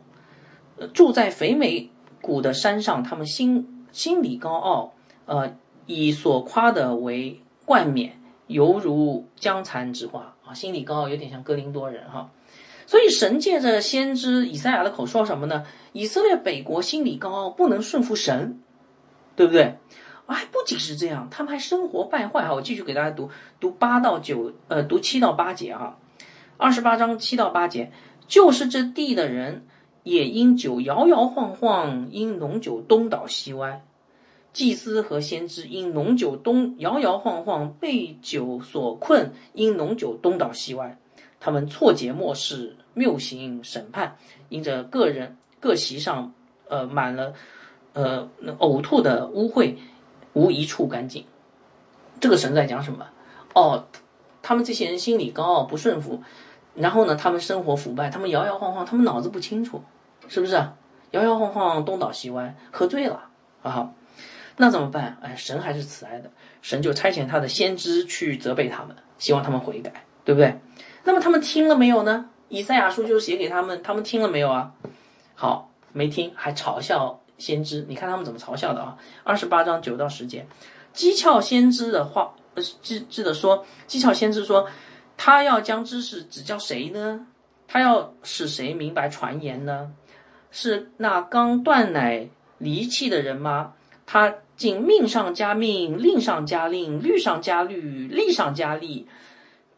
[0.94, 4.92] 住在肥美谷的山上，他们心心里高傲，
[5.24, 5.56] 呃。”
[5.86, 10.52] 以所夸的为冠冕，犹如江蚕之花啊！
[10.52, 12.30] 心里高傲，有点像哥林多人哈。
[12.86, 15.64] 所以神借着先知以赛亚的口说什么呢？
[15.92, 18.60] 以色列北国心里高傲，不能顺服神，
[19.34, 19.78] 对不对？
[20.28, 22.54] 还不仅是这样，他们还生活败坏哈。
[22.54, 25.98] 我继续给大家读读八到九，呃，读七到八节哈。
[26.56, 27.92] 二十八章七到八节，
[28.26, 29.66] 就是这地的人
[30.02, 33.84] 也因酒摇摇晃晃，因浓酒东倒西歪。
[34.56, 40.96] 祭司和先知因浓酒东摇摇晃晃，被酒所困，因浓酒东倒西歪，
[41.38, 44.16] 他们错节末世，谬行审判，
[44.48, 46.32] 因着个人各席上，
[46.68, 47.34] 呃满了，
[47.92, 49.74] 呃呕吐的污秽，
[50.32, 51.26] 无一处干净。
[52.18, 53.06] 这个神在讲什么？
[53.54, 53.84] 哦，
[54.40, 56.22] 他们这些人心里高傲不顺服，
[56.74, 59.82] 然后呢，他们生活腐败，他们摇摇晃晃，他们脑子不清楚，
[60.28, 60.54] 是不是？
[61.10, 63.28] 摇摇晃晃，东倒西歪，喝醉了
[63.62, 63.92] 啊！
[64.56, 65.18] 那怎么办？
[65.22, 66.30] 哎，神还是慈爱的，
[66.62, 70.58] 神就差遣他的先知去责备他们，希望他们悔改，对不对？
[71.04, 72.30] 那么他们听了没有呢？
[72.48, 74.72] 以赛亚书就写给他们，他们听了没有啊？
[75.34, 77.84] 好，没听，还嘲笑先知。
[77.88, 78.96] 你看他们怎么嘲笑的啊？
[79.24, 80.46] 二十八章九到十节，
[80.94, 84.68] 讥诮先知的话，呃，记记得说，讥诮先知说，
[85.16, 87.26] 他要将知识指教谁呢？
[87.68, 89.92] 他要使谁明白传言呢？
[90.50, 93.74] 是那刚断奶离弃的人吗？
[94.06, 94.36] 他。
[94.56, 99.06] 竟命上加命，令上加令，律上加律，利上加利，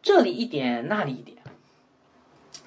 [0.01, 1.37] 这里一点，那里一点。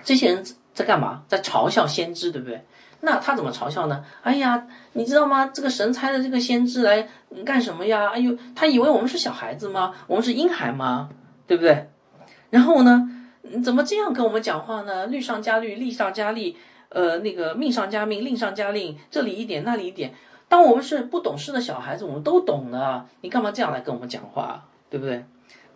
[0.04, 0.44] 这些人
[0.74, 1.22] 在干嘛？
[1.26, 2.66] 在嘲笑先知，对不对？
[3.00, 4.04] 那他怎么嘲笑呢？
[4.20, 5.46] 哎呀，你知道吗？
[5.46, 7.08] 这个神差的这个先知来
[7.46, 8.10] 干什么呀？
[8.10, 9.94] 哎呦，他以为我们是小孩子吗？
[10.06, 11.08] 我们是婴孩吗？
[11.46, 11.88] 对不对？
[12.50, 13.08] 然后呢，
[13.64, 15.06] 怎么这样跟我们讲话呢？
[15.06, 16.58] 律上加律，利上加利，
[16.90, 20.12] 呃，那个命上加命，令上加令，这里一点，那里一点。
[20.52, 25.24] 当我们是不懂事的小孩子，我们都懂的，你干嘛这样来跟我们讲话，对不对？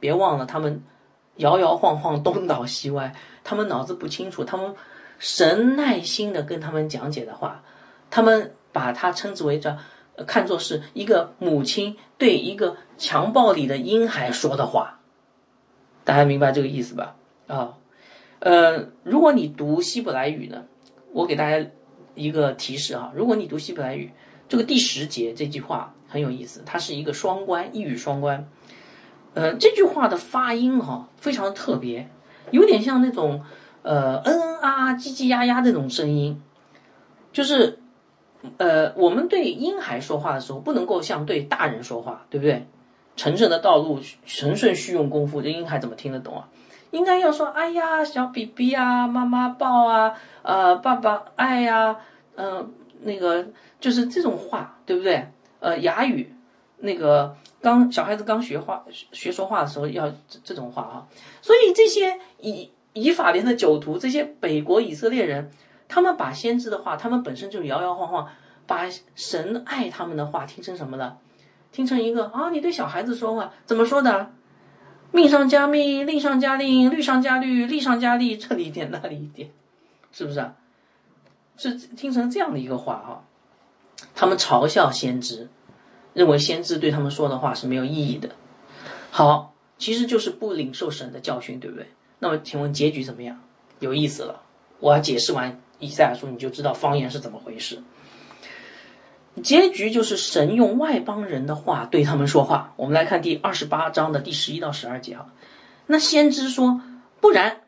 [0.01, 0.83] 别忘了，他们
[1.37, 4.75] 摇摇晃晃，东倒西歪，他们脑子不清楚，他们
[5.19, 7.63] 神耐心的跟他们讲解的话，
[8.11, 9.79] 他们把它称之为这，
[10.27, 15.01] 看作是一个母亲对一个强暴里的婴孩说的话，
[16.05, 17.17] 大家明白这个意思吧？
[17.47, 17.79] 啊，
[18.41, 20.67] 呃，如果你读希伯来语呢，
[21.15, 21.67] 我给大家
[22.15, 24.13] 一个提示啊，如果你读希伯来语。
[24.49, 28.49] 这个第十节这句话很有意思，它是一个双关，一语双关。
[29.35, 32.09] 呃，这句话的发音哈非常的特别，
[32.53, 33.43] 有点像那种
[33.83, 36.41] 呃嗯嗯啊啊叽叽呀呀这种声音，
[37.33, 37.81] 就是
[38.57, 42.67] 呃我们对婴孩说话的时候不能够像对大人说话，对不对？
[43.17, 46.49] 成圣的道路，成顺需用功夫，这婴孩怎么听得懂啊？
[46.93, 51.97] 应该要说哎呀小 BB 啊，妈妈抱啊，呃爸爸爱呀，
[52.37, 53.49] 嗯那个。
[53.87, 55.29] 就是这种话，对不对？
[55.61, 56.35] 呃，哑语，
[56.79, 61.07] 那个刚小孩子刚学话学说话的时候要这这种话啊。
[61.41, 65.53] 所以这些以以法莲的酒徒，这些北国以色列人，
[65.87, 68.29] 他们把先知的话，他们本身就摇摇晃晃，
[68.67, 71.19] 把神爱他们的话听成什么了？
[71.71, 74.33] 听成一个啊，你对小孩子说话怎么说的？
[75.13, 79.49] 命上加命，令上加令，律上加律，利上加利，这里一点那里一点，
[80.11, 80.57] 是不是啊？
[81.57, 83.23] 是听成这样的一个话哈。
[84.15, 85.49] 他们嘲笑先知，
[86.15, 88.31] 认为先知对他们说的话是没有意义的。
[89.11, 91.87] 好，其实就是不领受神的教训，对不对？
[92.19, 93.41] 那么，请问结局怎么样？
[93.81, 94.43] 有意思了，
[94.81, 97.83] 我要解释完以赛亚书，你就知道方言是怎么回事。
[99.43, 102.73] 结局就是神用外邦人的话对他们说话。
[102.77, 105.27] 我们来看第二十八章的第十一到十二节啊。
[105.87, 106.81] 那先知说
[107.21, 107.61] ：“不然，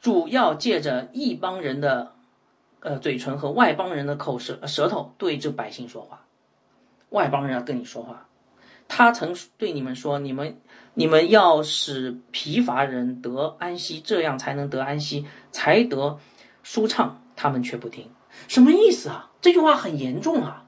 [0.00, 2.13] 主要借着异邦人的。”
[2.84, 6.26] 呃，嘴唇和外邦人的口舌舌头对这百姓说话，
[7.08, 8.28] 外邦人要跟你说话，
[8.88, 10.58] 他曾对你们说：“你们
[10.92, 16.18] 你们要使疲乏人得安息，这样才能得安息，才得
[16.62, 18.08] 舒畅。”他们却不听，
[18.46, 19.32] 什么意思啊？
[19.40, 20.66] 这句话很严重啊！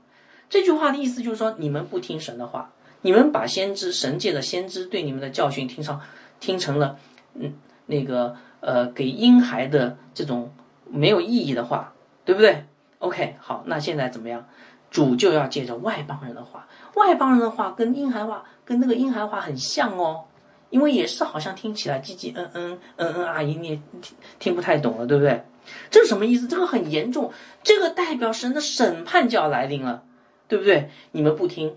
[0.49, 6.01] 这句话的意思就是说，你们不听神的话，你们把先知神界的先知对你们的教训听上
[6.41, 6.99] 听成了
[7.35, 7.55] 嗯
[7.87, 10.53] 那个呃给婴孩的这种
[10.91, 11.93] 没有意义的话，
[12.27, 12.65] 对不对
[12.99, 14.47] ？OK，好，那现在怎么样？
[14.91, 16.69] 主就要借着外邦人的话。
[16.95, 20.25] 外邦人的话跟婴孩话跟那个婴孩话很像哦，
[20.71, 25.45] 因为也是好像听起来叽叽嗯嗯嗯嗯啊，你也听听不太懂了，对不对？
[25.91, 26.47] 这是什么意思？
[26.47, 30.05] 这个很严重，这个代表神的审判就要来临了，
[30.49, 30.91] 对不对？
[31.13, 31.77] 你们不听，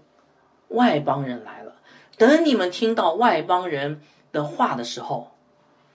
[0.69, 1.73] 外邦人来了。
[2.17, 5.31] 等你们听到外邦人的话的时候，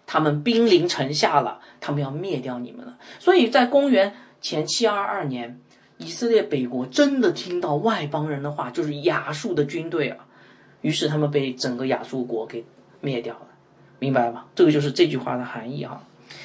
[0.07, 2.99] 他们兵临城下了，他们要灭掉你们了。
[3.21, 5.59] 所以在公元前七二二年。
[5.97, 10.27] 以色列北国真的听到外邦人的话，就是亚述的军队啊，
[10.81, 12.65] 于是他们被整个亚述国给
[13.01, 13.47] 灭掉了，
[14.01, 14.47] 明白吗？
[14.57, 16.03] 这个就是这句话的含义哈。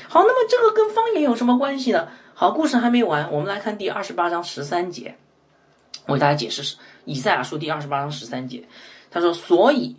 [0.07, 2.09] 好，那么这个跟方言有什么关系呢？
[2.35, 5.15] 好，故事还没完，我们来看第二十八章十三节，
[6.05, 8.65] 我给大家解释是以赛亚书第二十八章十三节，
[9.09, 9.95] 他说，所以。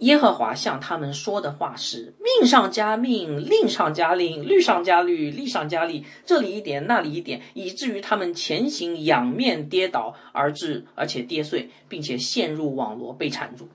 [0.00, 13.68] 耶和华向他们说的话是：命上加命，令上加令，律上加律，例上加例，这里一点，那里一点，以至于他们前行仰面跌倒而至，而且跌碎，并且陷入网罗被缠住。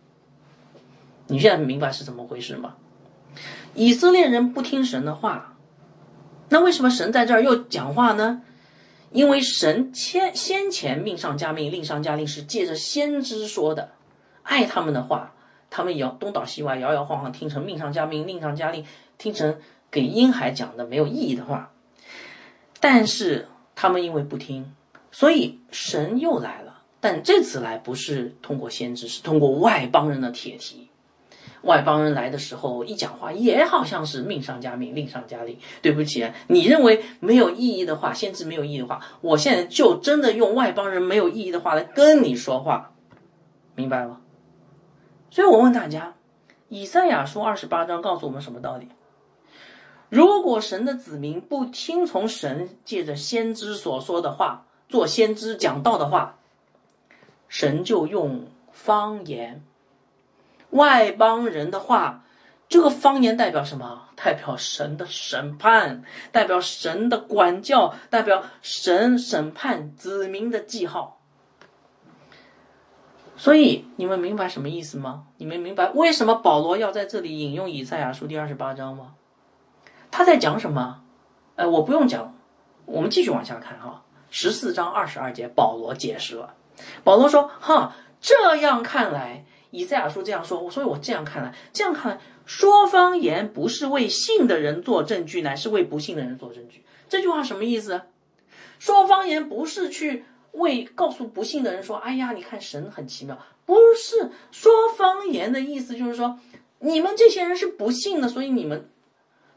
[1.26, 2.76] 你现在明白是怎么回事吗？
[3.74, 5.58] 以色列人不听神的话，
[6.50, 8.44] 那为什么神在这儿又讲话呢？
[9.12, 13.94] 因为神先先前命上加命，令上加令是借着先知说的，
[14.44, 15.34] 爱他们的话。
[15.72, 18.86] 他们摇东倒西歪，摇摇晃晃，听成命上加命，令上加令，
[19.18, 19.58] 听成
[19.90, 21.72] 给婴孩讲的没有意义的话。
[22.80, 24.74] 但是他们因为不听，
[25.12, 26.84] 所以神又来了。
[27.00, 30.90] 但这次来不是通过先知，是通过外邦人的铁蹄。
[31.64, 35.58] 外邦人来的时候一讲话，也好像是命上加命，令上加令。
[35.82, 42.94] 对不起，你认为没有意义的话，先知没有意义的话，我现在就真的用外邦人没有意义的话来跟你说话，
[43.76, 44.22] 明白吗？
[45.32, 46.14] 所以我问大家，
[46.70, 48.90] 以赛亚书二十八章告诉我们什么道理？
[50.10, 56.38] 如果神的子民不听从神借着先知所说的话做先知讲道的话，
[57.48, 59.64] 神就用方言、
[60.72, 62.26] 外邦人的话。
[62.68, 64.08] 这个方言代表什么？
[64.16, 71.21] 代表神的审判，代表神的管教，代表神审判子民的记号。
[73.42, 75.24] 所以你们明白什么意思吗？
[75.38, 79.16] 你们明白为什么保罗要在这里引用以赛亚书第二十八章吗？
[80.12, 81.02] 他在讲什么？
[81.56, 82.36] 呃，我不用讲，
[82.86, 84.04] 我们继续往下看哈。
[84.30, 86.54] 十四章二十二节，保罗解释了。
[87.04, 96.86] 保罗说：“哈，这样看来，以赛亚书这样说，所以我这样看来，这样看来，说方言不是为信的人做证据，乃是为不信的人做证据。
[97.10, 98.02] 这句话什么意思？
[98.78, 106.40] 说方言不是去。”为告诉不幸的人说：“哎呀，你看神很奇妙，不是说方言的意思，就是说
[106.80, 108.90] 你们这些人是不幸的，所以你们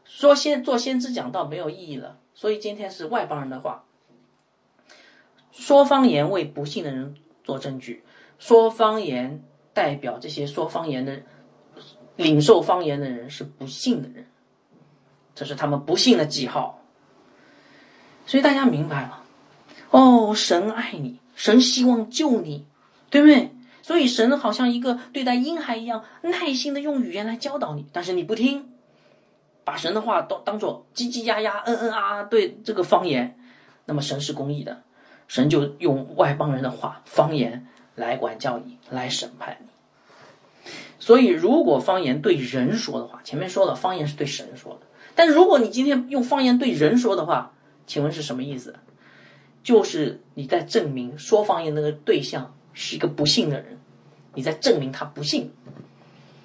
[0.05, 2.17] 说先做先知讲道没有意义了。
[2.33, 3.83] 所以今天是外邦人的话，
[5.51, 8.03] 说方言为不幸的人做证据，
[8.39, 9.43] 说方言
[9.73, 11.21] 代表这些说方言的
[12.15, 14.27] 领受方言的人是不幸的人，
[15.33, 16.81] 这是他们不幸的记号。
[18.25, 19.23] 所以大家明白了。”
[19.95, 22.65] 哦，神爱你，神希望救你，
[23.09, 23.51] 对不对？
[23.81, 28.73] 所以神好像一个对待婴孩一样，耐心的用语言来教导你，但是你不听，
[29.63, 33.37] 把神的话都当做叽叽呀呀、嗯嗯啊啊，对这个方言，
[33.85, 34.81] 那么神是公义的，
[35.27, 37.65] 神就用外邦人的话、方言
[37.95, 39.67] 来管教你，来审判你。
[40.99, 47.53] 所以，如果方言对人说的话，前面说了，方言是对神说的，但如果你今天用方言对人说的话，
[47.87, 48.75] 请问是什么意思？
[49.65, 53.79] 就是你在证明说方言那个对象是一个不幸的人，
[54.35, 55.51] 你在证明他不幸，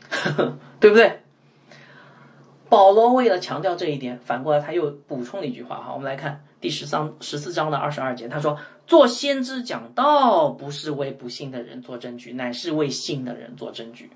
[0.80, 1.20] 对不对？
[2.70, 8.58] 保罗为了强调这一点，反过来他又补充了一句话哈，我们来看第十章十四章的二十二节，他说
[8.88, 14.08] ：“做先知讲道，不是为不幸的人做证据，乃是为信的人做证据。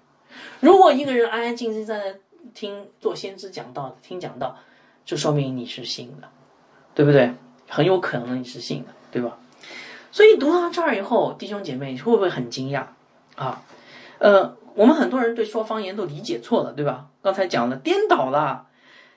[0.61, 4.57] 如果一个人安安静静在那听做先知讲道，听讲道，
[5.05, 6.29] 就说明你是信的，
[6.95, 7.35] 对不对？”
[7.75, 9.37] 很有可能你是信的，对吧？
[10.13, 12.85] 所以读到这儿以后，弟兄姐妹会不会很惊讶
[13.35, 13.63] 啊？
[14.19, 17.07] 呃，我们很多人对说方言都理解错了，对吧？
[17.21, 18.69] 刚才讲了颠倒了，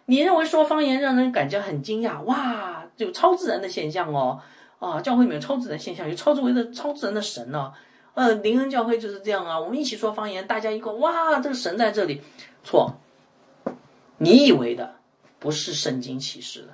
[0.07, 4.41] 你认为说方言让人感觉很惊讶，哇，有超自然的现象哦，
[4.79, 7.71] 啊，教会里面有超自然现象，有超自为的超自然的神呢，
[8.15, 12.23] 呃，灵恩教会就是这样啊，我们一起说方言，大家一个哇，这个神在这里，
[12.63, 12.95] 错，
[14.17, 14.95] 你以为的
[15.37, 16.69] 不是圣经启示的，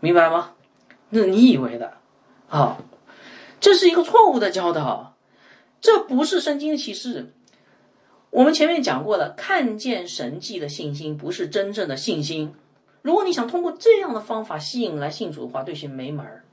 [0.00, 0.52] 明白吗？
[1.14, 1.98] 那你以为的
[2.48, 2.78] 啊，
[3.60, 5.14] 这是一个错误的教导，
[5.82, 7.34] 这不是圣经的启示。
[8.30, 12.54] 我们前面讲过了，看见神迹的信心不是真正的信心。
[13.02, 16.44] 如果你想通过这样的方法吸引来信主的话，对谁没门儿。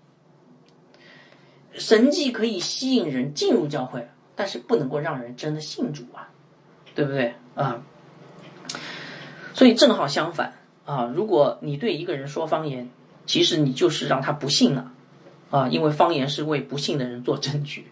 [1.72, 6.28] 神迹可以吸引人进入教会，但是不能够让人真的信主啊，
[6.96, 7.82] 对不对啊？
[9.54, 12.90] 所以正好相反啊，如果你对一个人说方言，
[13.30, 14.92] 其实你就是让他不信了
[15.52, 17.86] 啊，因为方言是为不信的人做证据。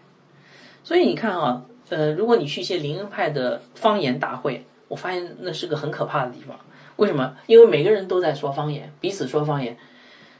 [0.82, 6.58] 所以你看啊，呃，如果你去一些灵恩派的方言大会，我发现那是个很可怕的地方。
[6.96, 7.36] 为什么？
[7.46, 9.78] 因为每个人都在说方言，彼此说方言，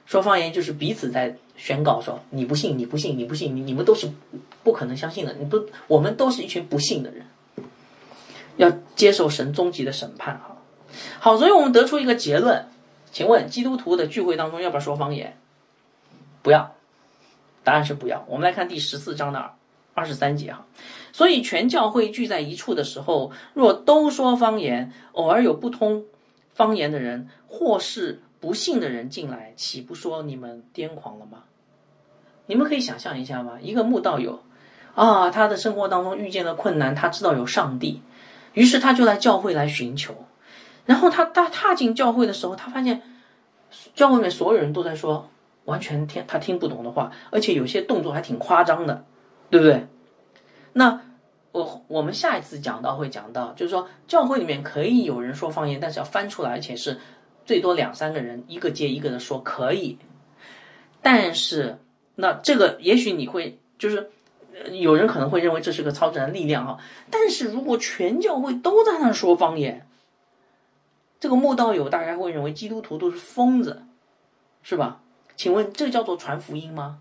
[0.05, 4.11] 说方言就是彼此在宣告说：“你不信，你不信，你不信，你你们都是
[4.65, 5.33] 不可能相信的。
[5.35, 7.25] 你不，我们都是一群不信的人，
[8.57, 10.57] 要接受神终极的审判。”哈，
[11.21, 12.67] 好，所以我们得出一个结论，
[13.11, 15.37] 请问基督徒的聚会当中要不要说方言？
[16.43, 16.75] 不要，
[17.65, 18.25] 答案是不要。
[18.29, 19.53] 我们来看第十四章的
[19.95, 20.67] 二十三节哈。
[21.13, 26.05] 所以全教会聚在一处的时候，若都说方言，偶尔有不通。
[26.55, 31.45] 方言的人，或是不信的人进来，岂不说你们癫狂了吗？
[32.47, 33.59] 你们可以想象一下吗？
[33.63, 34.43] 一个慕道友，
[34.97, 38.03] 啊，他的生活当中遇见了困难，他知道有上帝，
[38.55, 40.27] 于是他就来教会来寻求。
[40.89, 43.03] 然后他他踏进教会的时候，他发现
[43.95, 45.29] 教会里面所有人都在说
[45.67, 49.05] 完全听他听不懂的话，而且有些动作还挺夸张的，
[49.51, 49.87] 对不对？
[50.73, 51.03] 那。
[51.51, 56.99] 我我们下一次讲到会讲到，就是说教会里面可以有人说方言，但是要翻出来，而且是
[57.47, 59.99] 最多两三个人一个接一个的说可以。
[61.01, 61.79] 但是
[62.15, 64.11] 那这个也许你会就是
[64.73, 66.79] 有人可能会认为这是个超自然力量啊。
[67.11, 69.88] 但是如果全教会都在那说方言，
[71.21, 73.83] 这个慕道友大家会认为基督徒都是疯子，
[74.63, 75.01] 是吧？
[75.37, 76.99] 请问这叫做传福音吗？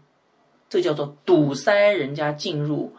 [0.70, 2.96] 这叫做堵塞人家进入。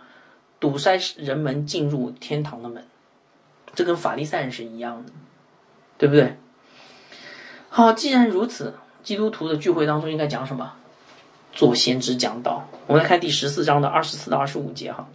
[0.60, 2.84] 堵塞人们进入天堂的门，
[3.76, 5.12] 这跟法利赛人是一样的，
[5.96, 6.36] 对不对？
[7.68, 10.72] 好，既然如此，基督徒的聚会当中应该讲什么？
[11.52, 12.66] 做先知讲道。
[12.88, 15.08] 我们来看第十四章的二十四到二十五节哈。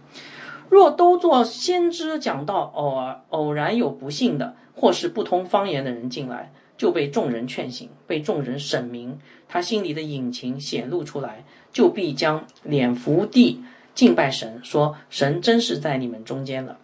[0.70, 9.18] 若都做先知讲道，偶尔偶然有不幸的或是不通方言的人进来，就被众人劝醒，被众人审明
[9.48, 13.62] 他心里的隐情显露出来，就必将脸伏地。
[13.94, 16.78] 敬拜神，说神真是在你们中间了。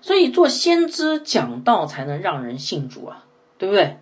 [0.00, 3.24] 所以做先知讲道才能让人信主啊，
[3.58, 3.96] 对不对？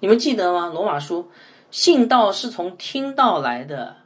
[0.00, 0.66] 你们记得吗？
[0.66, 1.30] 罗马书，
[1.70, 3.96] 信道是从听道来的，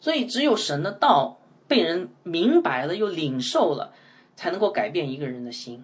[0.00, 3.94] 所以只有神的道被人明白了又领受了，
[4.36, 5.82] 才能够改变一个人的心。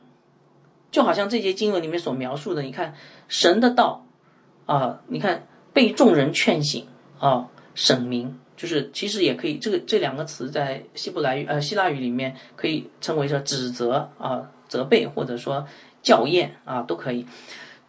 [0.91, 2.95] 就好像这节经文里面所描述的，你看
[3.29, 4.07] 神的道
[4.67, 6.87] 啊，你看被众人劝醒
[7.19, 8.39] 啊，审明。
[8.57, 15.67] 就是其实也可以，这个这两个词在希伯来语呃希腊语里面可以称为说指责啊、责备或者说
[16.03, 17.27] 校验啊都可以。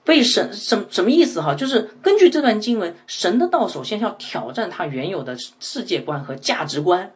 [0.05, 1.53] 被神什什么意思哈？
[1.55, 7.11] 就是根据这段经文，神的道首先要挑战他原有的世界观和价值观，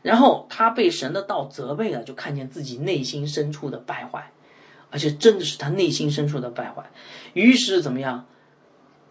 [0.00, 4.32] 然后他被神的道责备了，就看见自己内心深处的败坏，
[4.92, 6.88] 而且真的是他内心深处的败坏，
[7.32, 8.26] 于是怎么样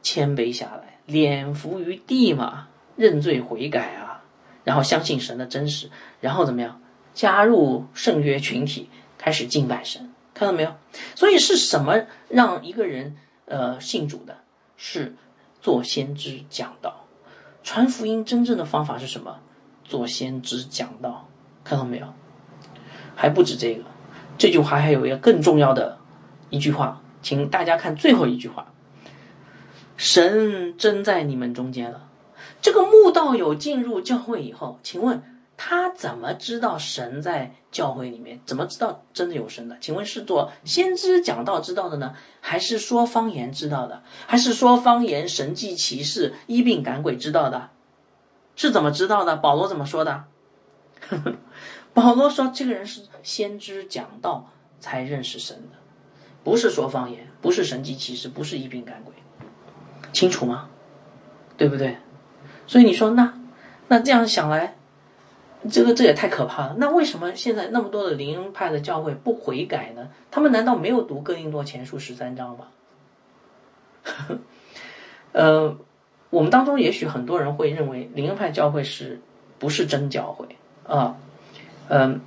[0.02, 2.70] 谦卑下来，脸伏于地嘛。
[2.98, 4.22] 认罪悔改啊，
[4.64, 6.80] 然后相信神的真实，然后怎么样
[7.16, 10.76] 加入圣约群体，开始敬拜神，看到没有？
[11.16, 14.38] 所以是什么让一个人呃信主的？
[14.78, 15.16] 是
[15.62, 17.08] 做先知讲道，
[17.64, 19.40] 传福音真正的方法是什么？
[19.84, 21.28] 做先知讲道，
[21.64, 22.14] 看到没有？
[23.16, 23.86] 还不止这个，
[24.38, 25.98] 这句话还有一个更重要的
[26.50, 28.74] 一句话，请大家看最后一句话：
[29.98, 32.08] 神真在你们中间了。
[32.62, 35.22] 这个慕道友进入教会以后，请问
[35.58, 38.40] 他怎么知道神在教会里面？
[38.46, 39.78] 怎么知道真的有神的？
[39.80, 47.70] 请问是做先知讲道知道的呢，还是说方言知道的，还是说方言神迹奇事医病赶鬼知道的？
[48.56, 49.38] 是怎么知道的？
[49.38, 50.26] 保罗怎么说的？
[51.10, 51.34] 呵呵
[51.94, 55.78] 保罗说，这个人是先知讲道才认识神的，
[56.44, 59.14] 不是说方言，不是神迹奇事，不是一病赶鬼，
[60.14, 60.70] 清楚吗？
[61.58, 61.98] 对不对？
[62.66, 63.34] 所以你说那，
[63.88, 64.76] 那这样想来，
[65.70, 66.76] 这个这也太可怕了。
[66.78, 70.10] 那为什么现在那么多的灵恩派的教会不悔改呢？
[70.32, 72.68] 他们难道没有读哥林多前书十三章吗？
[75.34, 75.78] 呃，
[76.30, 79.22] 我们当中也许很多人会认为灵恩派教会是
[79.60, 80.48] 不是真教会
[80.88, 81.18] 啊？
[81.90, 82.22] 嗯，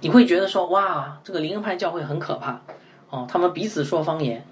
[0.00, 2.60] 你会觉得说哇，这个灵恩派教会很可怕
[3.10, 4.44] 哦，他们彼此说方言，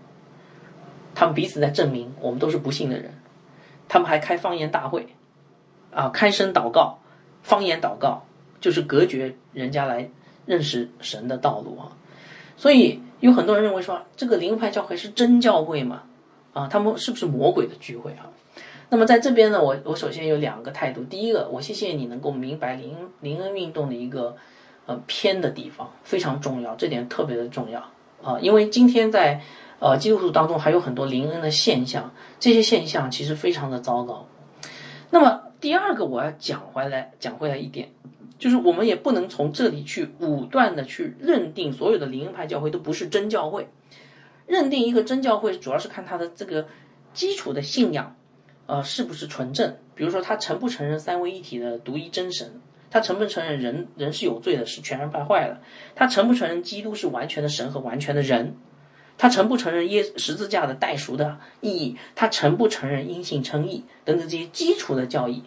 [1.14, 3.14] 他们彼此在证明我们都是不幸的人，
[3.88, 5.08] 他们还开方言大会，
[5.92, 6.98] 啊，开声祷告，
[7.42, 8.24] 方言祷告
[8.60, 10.08] 就是隔绝人家来
[10.46, 11.92] 认识神的道路啊，
[12.56, 16.02] 所以有很多人认为说这个灵恩派教会是真教会吗，
[16.52, 18.28] 啊，他们是不是魔鬼的聚会啊？
[18.92, 21.04] 那么在这边呢，我我首先有两个态度。
[21.04, 24.36] 第一个，我谢谢你能够明白灵灵恩运动的一个
[24.86, 27.88] 呃偏的地方非常重要，这点特别的重要
[28.20, 28.40] 啊。
[28.40, 29.40] 因为今天在
[29.78, 34.26] 呃基督徒当中还有很多灵恩的现象，这些现象其实非常的糟糕。
[35.10, 37.90] 那么第二个，我要讲回来讲回来一点，
[38.40, 43.68] 就是我们也不能从这里去武断的去认定所有的灵恩派教会都不是真教会。
[44.48, 46.66] 认定一个真教会，主要是看他的这个
[47.14, 48.16] 基础的信仰。
[48.70, 49.76] 呃，是不是纯正？
[49.96, 52.60] 比如说，他承不承认三位一体的独一真神？
[52.88, 55.60] 他承不承认人人是有罪的，是全然败坏的？
[55.96, 58.54] 他承不承认基督是完全的神和完全的人？
[59.18, 61.96] 他承不承认耶十字架的代赎的意义？
[62.14, 65.42] 他承不承认因信称义等等这些基础的教义？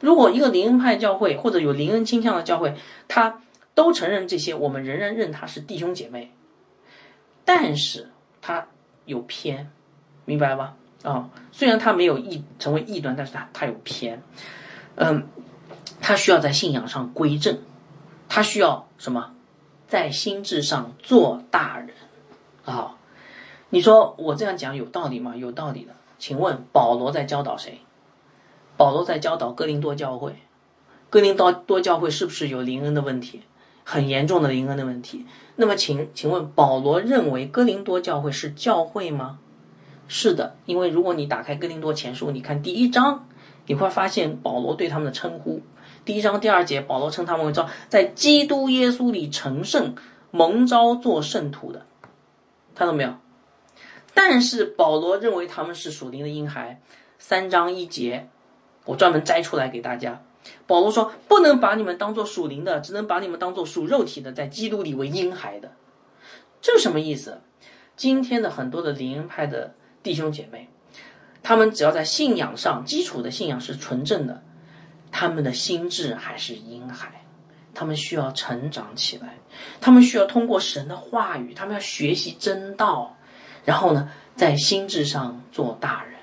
[0.00, 2.74] 如果一个灵恩派教会或者有灵恩倾向的教会，
[3.08, 3.40] 他
[3.74, 6.30] 都承认这些，我们仍然认他是弟兄姐妹，
[7.46, 8.10] 但是
[8.42, 8.68] 他
[9.06, 9.70] 有偏，
[10.26, 10.76] 明白吧？
[11.06, 14.20] 啊，虽然他没有异成为异端，但是他他有偏，
[14.96, 15.28] 嗯，
[16.00, 17.60] 他需要在信仰上归正，
[18.28, 19.30] 他需要什么，
[19.86, 21.90] 在心智上做大人
[22.64, 22.96] 啊？
[23.70, 25.36] 你说我这样讲有道理吗？
[25.36, 25.92] 有道理的。
[26.18, 27.82] 请问保罗在教导谁？
[28.76, 30.34] 保罗在教导哥林多教会，
[31.08, 33.42] 哥林多多教会是不是有灵恩的问题？
[33.84, 35.24] 很严重的灵恩的问题。
[35.54, 39.38] 那么请请问保罗认为哥林多教会是教会吗？
[40.08, 43.26] 是的，因为如果你打开哥林多前书，你看第一章，
[43.66, 45.62] 你会发现保罗对他们的称呼。
[46.04, 49.96] 第一章第二节，保罗称他们为叫在基督耶稣里成圣、
[50.30, 51.84] 蒙召做圣徒的，
[52.74, 53.14] 看到没有？
[54.14, 56.80] 但是保罗认为他们是属灵的婴孩。
[57.18, 58.28] 三章一节，
[58.84, 60.22] 我专门摘出来给大家。
[60.68, 65.72] 保罗说：“不能把你们当做属灵的，只能把你们当做属肉体的，在基督里为婴孩的。”
[66.62, 67.40] 这什么意思？
[67.96, 69.74] 今天的很多的灵恩派的。
[70.06, 70.68] 弟兄姐妹，
[71.42, 74.40] 他们只要在信仰上基础的信仰是纯正的，
[75.10, 77.24] 他们的心智还是婴孩，
[77.74, 79.34] 他们需要成长起来，
[79.80, 83.16] 他们需要通过神的话语，他们要学习真道，
[83.64, 86.20] 然后呢，在心智上做大人。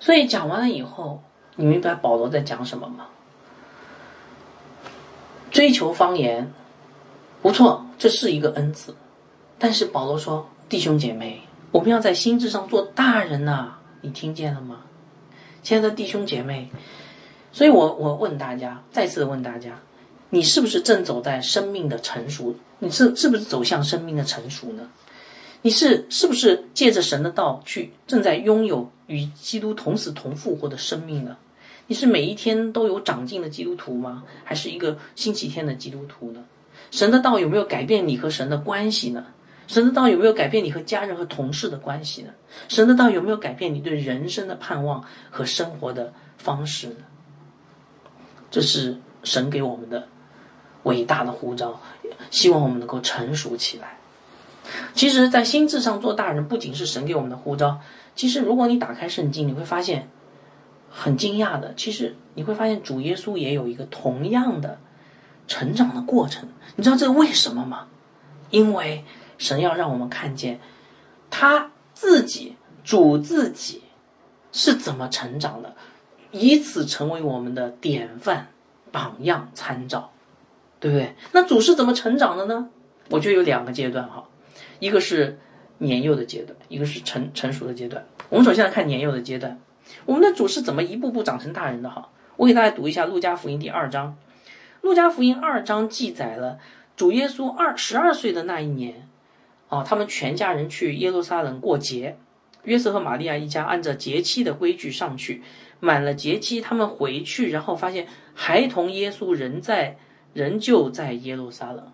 [0.00, 1.22] 所以讲完了以后，
[1.54, 3.06] 你明白保罗在讲什么吗？
[5.52, 6.52] 追求方言，
[7.42, 8.96] 不错，这是一个恩赐，
[9.56, 10.50] 但是保罗说。
[10.70, 11.40] 弟兄姐妹，
[11.72, 13.70] 我们要在心智上做大人呐！
[14.02, 14.82] 你听见了吗，
[15.64, 16.68] 亲爱的弟兄姐妹？
[17.50, 19.80] 所以我我问大家，再次问大家，
[20.28, 22.54] 你是不是正走在生命的成熟？
[22.78, 24.88] 你是是不是走向生命的成熟呢？
[25.62, 31.36] 你是是不是借着神的道去正在拥有与基督同死同复活的生命呢？
[31.88, 34.22] 你是每一天都有长进的基督徒吗？
[34.44, 36.44] 还是一个星期天的基督徒呢？
[36.92, 39.26] 神的道有没有改变你和神的关系呢？
[39.70, 42.32] 神的道有没有改变你和家人和同事的关系呢？
[42.66, 46.96] 神的道有没有改变你对人生的盼望和生活的方式呢？
[48.50, 50.08] 这是神给我们的
[50.82, 51.80] 伟大的呼召，
[52.32, 53.98] 希望我们能够成熟起来。
[54.92, 57.78] 其实，在心智上做大人，不仅是神给我们的呼召。
[58.16, 60.08] 其实，如果你打开圣经，你会发现
[60.90, 61.74] 很惊讶的。
[61.76, 64.80] 其实，你会发现主耶稣也有一个同样的
[65.46, 66.48] 成长的过程。
[66.74, 67.86] 你知道这个为什么吗？
[68.50, 69.04] 因为。
[69.40, 70.60] 神要让我们看见
[71.30, 73.82] 他自己主自己
[74.52, 75.74] 是怎么成长的，
[76.30, 78.48] 以此成为我们的典范、
[78.92, 80.12] 榜样、参照，
[80.78, 81.14] 对不对？
[81.32, 82.68] 那主是怎么成长的呢？
[83.08, 84.28] 我觉得有两个阶段哈，
[84.78, 85.38] 一个是
[85.78, 88.04] 年幼的阶段，一个是成成熟的阶段。
[88.28, 89.58] 我们首先来看年幼的阶段，
[90.04, 92.10] 我们的主是怎么一步步长成大人的哈？
[92.36, 94.16] 我给大家读一下《路加福音》第二章，
[94.82, 96.58] 《路加福音》二章记载了
[96.94, 99.06] 主耶稣二十二岁的那一年。
[99.70, 102.18] 哦，他们全家人去耶路撒冷过节，
[102.64, 105.42] 约瑟和玛利亚一家按照节期的规矩上去，
[105.80, 109.96] 满了节期，他们回去，然后发现孩童耶稣仍在，
[110.34, 111.92] 仍旧在耶路撒冷。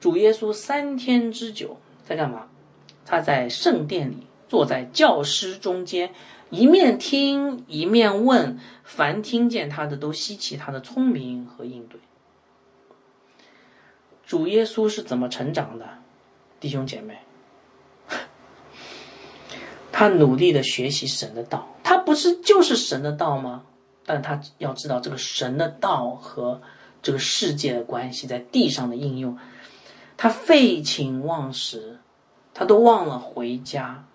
[0.00, 2.46] 主耶稣三天之久在干嘛？
[3.04, 6.12] 他在圣殿里坐在教师中间，
[6.50, 12.00] 一面听一面问，凡听见他的都稀奇他的聪明和应对。
[14.24, 15.98] 主耶稣是怎么成长的？
[16.60, 17.18] 弟兄姐妹，
[19.92, 23.64] 他努力的学习神的道，他不是就是神的道吗？
[24.04, 26.62] 但他要知道这个神的道和
[27.02, 29.38] 这个世界的关系在地上的应用，
[30.16, 31.98] 他废寝忘食，
[32.54, 34.06] 他都忘了回家，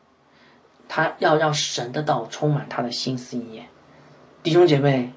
[0.89, 3.67] 他要让神的道充满他的心思意念。
[4.41, 5.13] 弟兄姐妹，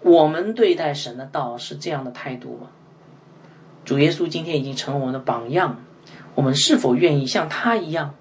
[0.00, 2.70] 我们对待神的道是这样的态度吗？
[3.84, 5.82] 主耶稣今天已经成了我们的榜样，
[6.34, 8.14] 我们是否愿意像他一样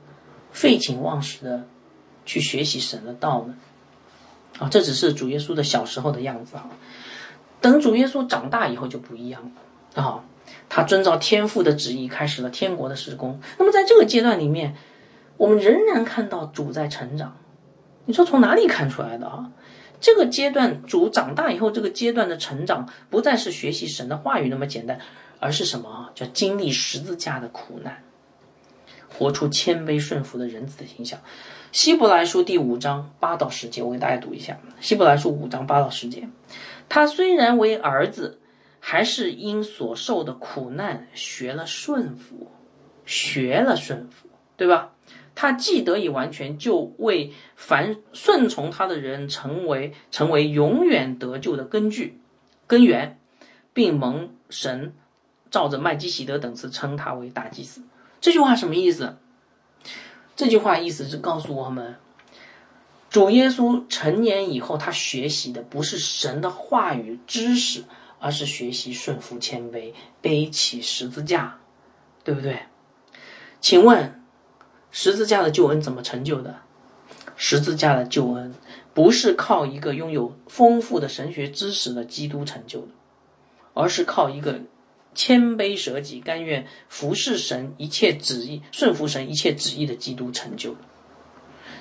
[0.51, 1.68] 废寝忘食的
[2.26, 3.55] 去学习神的道呢？
[4.60, 6.70] 啊，这只是主耶稣的小时候的样子啊。
[7.62, 9.51] 等主耶稣长大以后就不一样
[9.93, 10.24] 了啊。
[10.68, 13.39] 他遵照天父的旨意开始了天国的施工。
[13.57, 14.76] 那么在这个阶段里面，
[15.38, 17.38] 我们仍然看到主在成长。
[18.05, 19.51] 你说从哪里看出来的啊？
[20.01, 24.99] 这个阶段主长大以后，这个阶段的成长不再是学习神的话语那么简单，
[25.39, 26.11] 而是什么？
[26.15, 28.03] 叫经历十字架的苦难，
[29.07, 31.19] 活出谦卑顺服的人子的形象。
[31.71, 34.59] 希伯来书第五章八到十节，我给大家读一下。
[34.81, 36.27] 希伯来书五章八到十节，
[36.89, 38.39] 他虽然为儿子，
[38.79, 42.51] 还是因所受的苦难学了顺服，
[43.05, 44.27] 学了顺服，
[44.57, 44.93] 对吧？
[45.35, 52.19] 他既得以完全，就为凡顺从他的人成为成为永远得救的根据、
[52.67, 53.17] 根源，
[53.71, 54.93] 并蒙神
[55.51, 57.81] 照着麦基喜德等词称他为大祭司。
[58.21, 59.17] 这句话什么意思？
[60.35, 61.97] 这句话意思是告诉我们，
[63.09, 67.83] 主耶稣成年以后，他学习的不是神的话语知识，
[68.19, 71.57] 而是学习顺服谦卑，背起十字架，
[72.23, 72.59] 对不对？
[73.59, 74.21] 请问，
[74.91, 76.57] 十字架的救恩怎么成就的？
[77.35, 78.53] 十字架的救恩
[78.93, 82.87] 不是靠一个拥有丰富的神学知识的基督成就的，
[83.73, 84.59] 而是靠一个。
[85.16, 90.76] 谦卑舍己，甘愿服侍神一切旨意，顺服神一切旨意的基督成就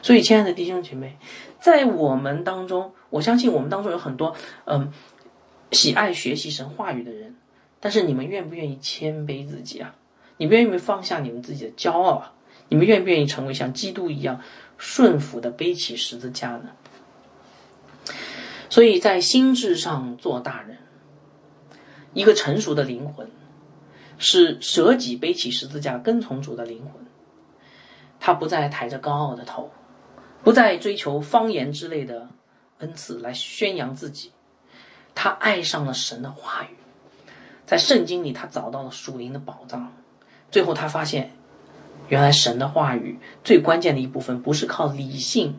[0.03, 1.17] 所以，亲爱的弟兄姐妹，
[1.61, 4.93] 在我们当中，我相信我们当中有很多嗯
[5.73, 7.37] 喜爱学习神话语的人，
[7.81, 9.95] 但是你们愿不愿意谦卑自己啊？
[10.37, 12.33] 你们愿不愿意放下你们自己的骄傲啊？
[12.69, 14.41] 你们愿不愿意成为像基督一样
[14.77, 16.71] 顺服的背起十字架呢？
[18.71, 20.79] 所以在心智上做大人。
[22.19, 23.31] 一个成熟的灵魂，
[24.19, 27.07] 是舍己背起十字架跟从主的灵魂。
[28.19, 29.71] 他不再抬着高傲的头，
[30.43, 32.27] 不再追求方言之类的
[32.79, 34.33] 恩赐来宣扬自己。
[35.15, 36.75] 他爱上了神的话语，
[37.65, 39.93] 在圣经里他找到了属灵的宝藏。
[40.51, 41.31] 最后他发现，
[42.09, 45.57] 原来神的话语最关键的一部分不是靠理性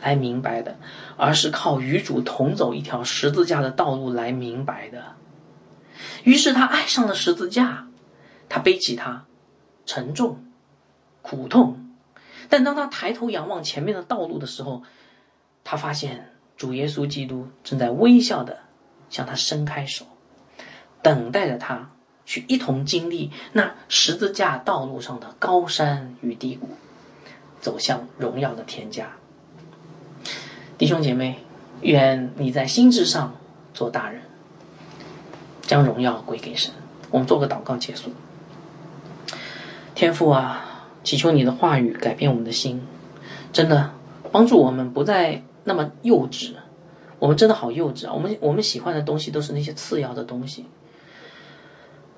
[0.00, 0.76] 来明白的，
[1.16, 5.16] 而是靠与主同走一条十字架的道路来明白的。
[6.24, 7.86] 于是他爱上了十字架，
[8.48, 9.24] 他背起它，
[9.84, 10.44] 沉重、
[11.22, 11.94] 苦痛。
[12.48, 14.82] 但当他抬头仰望前面的道路的时候，
[15.64, 18.60] 他发现主耶稣基督正在微笑的
[19.10, 20.06] 向他伸开手，
[21.02, 21.90] 等待着他
[22.24, 26.68] 去一同经历那十字架道路上的高山与低谷，
[27.60, 29.10] 走向荣耀的天家。
[30.78, 31.38] 弟兄姐妹，
[31.80, 33.34] 愿你在心智上
[33.72, 34.22] 做大人。
[35.66, 36.72] 将荣耀归给神。
[37.10, 38.10] 我们做个祷告结束。
[39.94, 42.82] 天父啊，祈求你的话语改变我们的心，
[43.52, 43.92] 真的
[44.30, 46.52] 帮助我们不再那么幼稚。
[47.18, 48.12] 我们真的好幼稚啊！
[48.12, 50.66] 我们我们喜欢的东西都是那些次要的东西。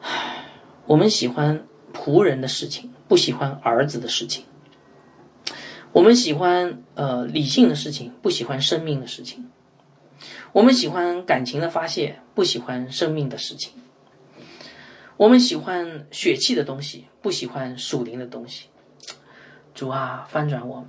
[0.02, 0.44] 唉，
[0.86, 4.44] 我们喜欢仆人的事情，不喜欢儿子的事情。
[5.92, 9.48] 我们喜欢呃理性的事情，不喜欢生命的事情。
[10.52, 13.72] 我们喜欢感情的发泄，不喜欢生命的事情。
[15.16, 18.68] 我们喜欢血气的东西，不喜欢属灵的东西。
[19.74, 20.88] 主啊，翻转我们，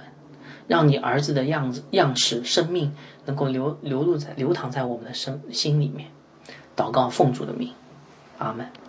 [0.67, 2.93] 让你儿子的样子、样式、生命
[3.25, 6.09] 能够流流露在、流淌在我们的生心里面。
[6.75, 7.73] 祷告奉主的名，
[8.37, 8.88] 阿门。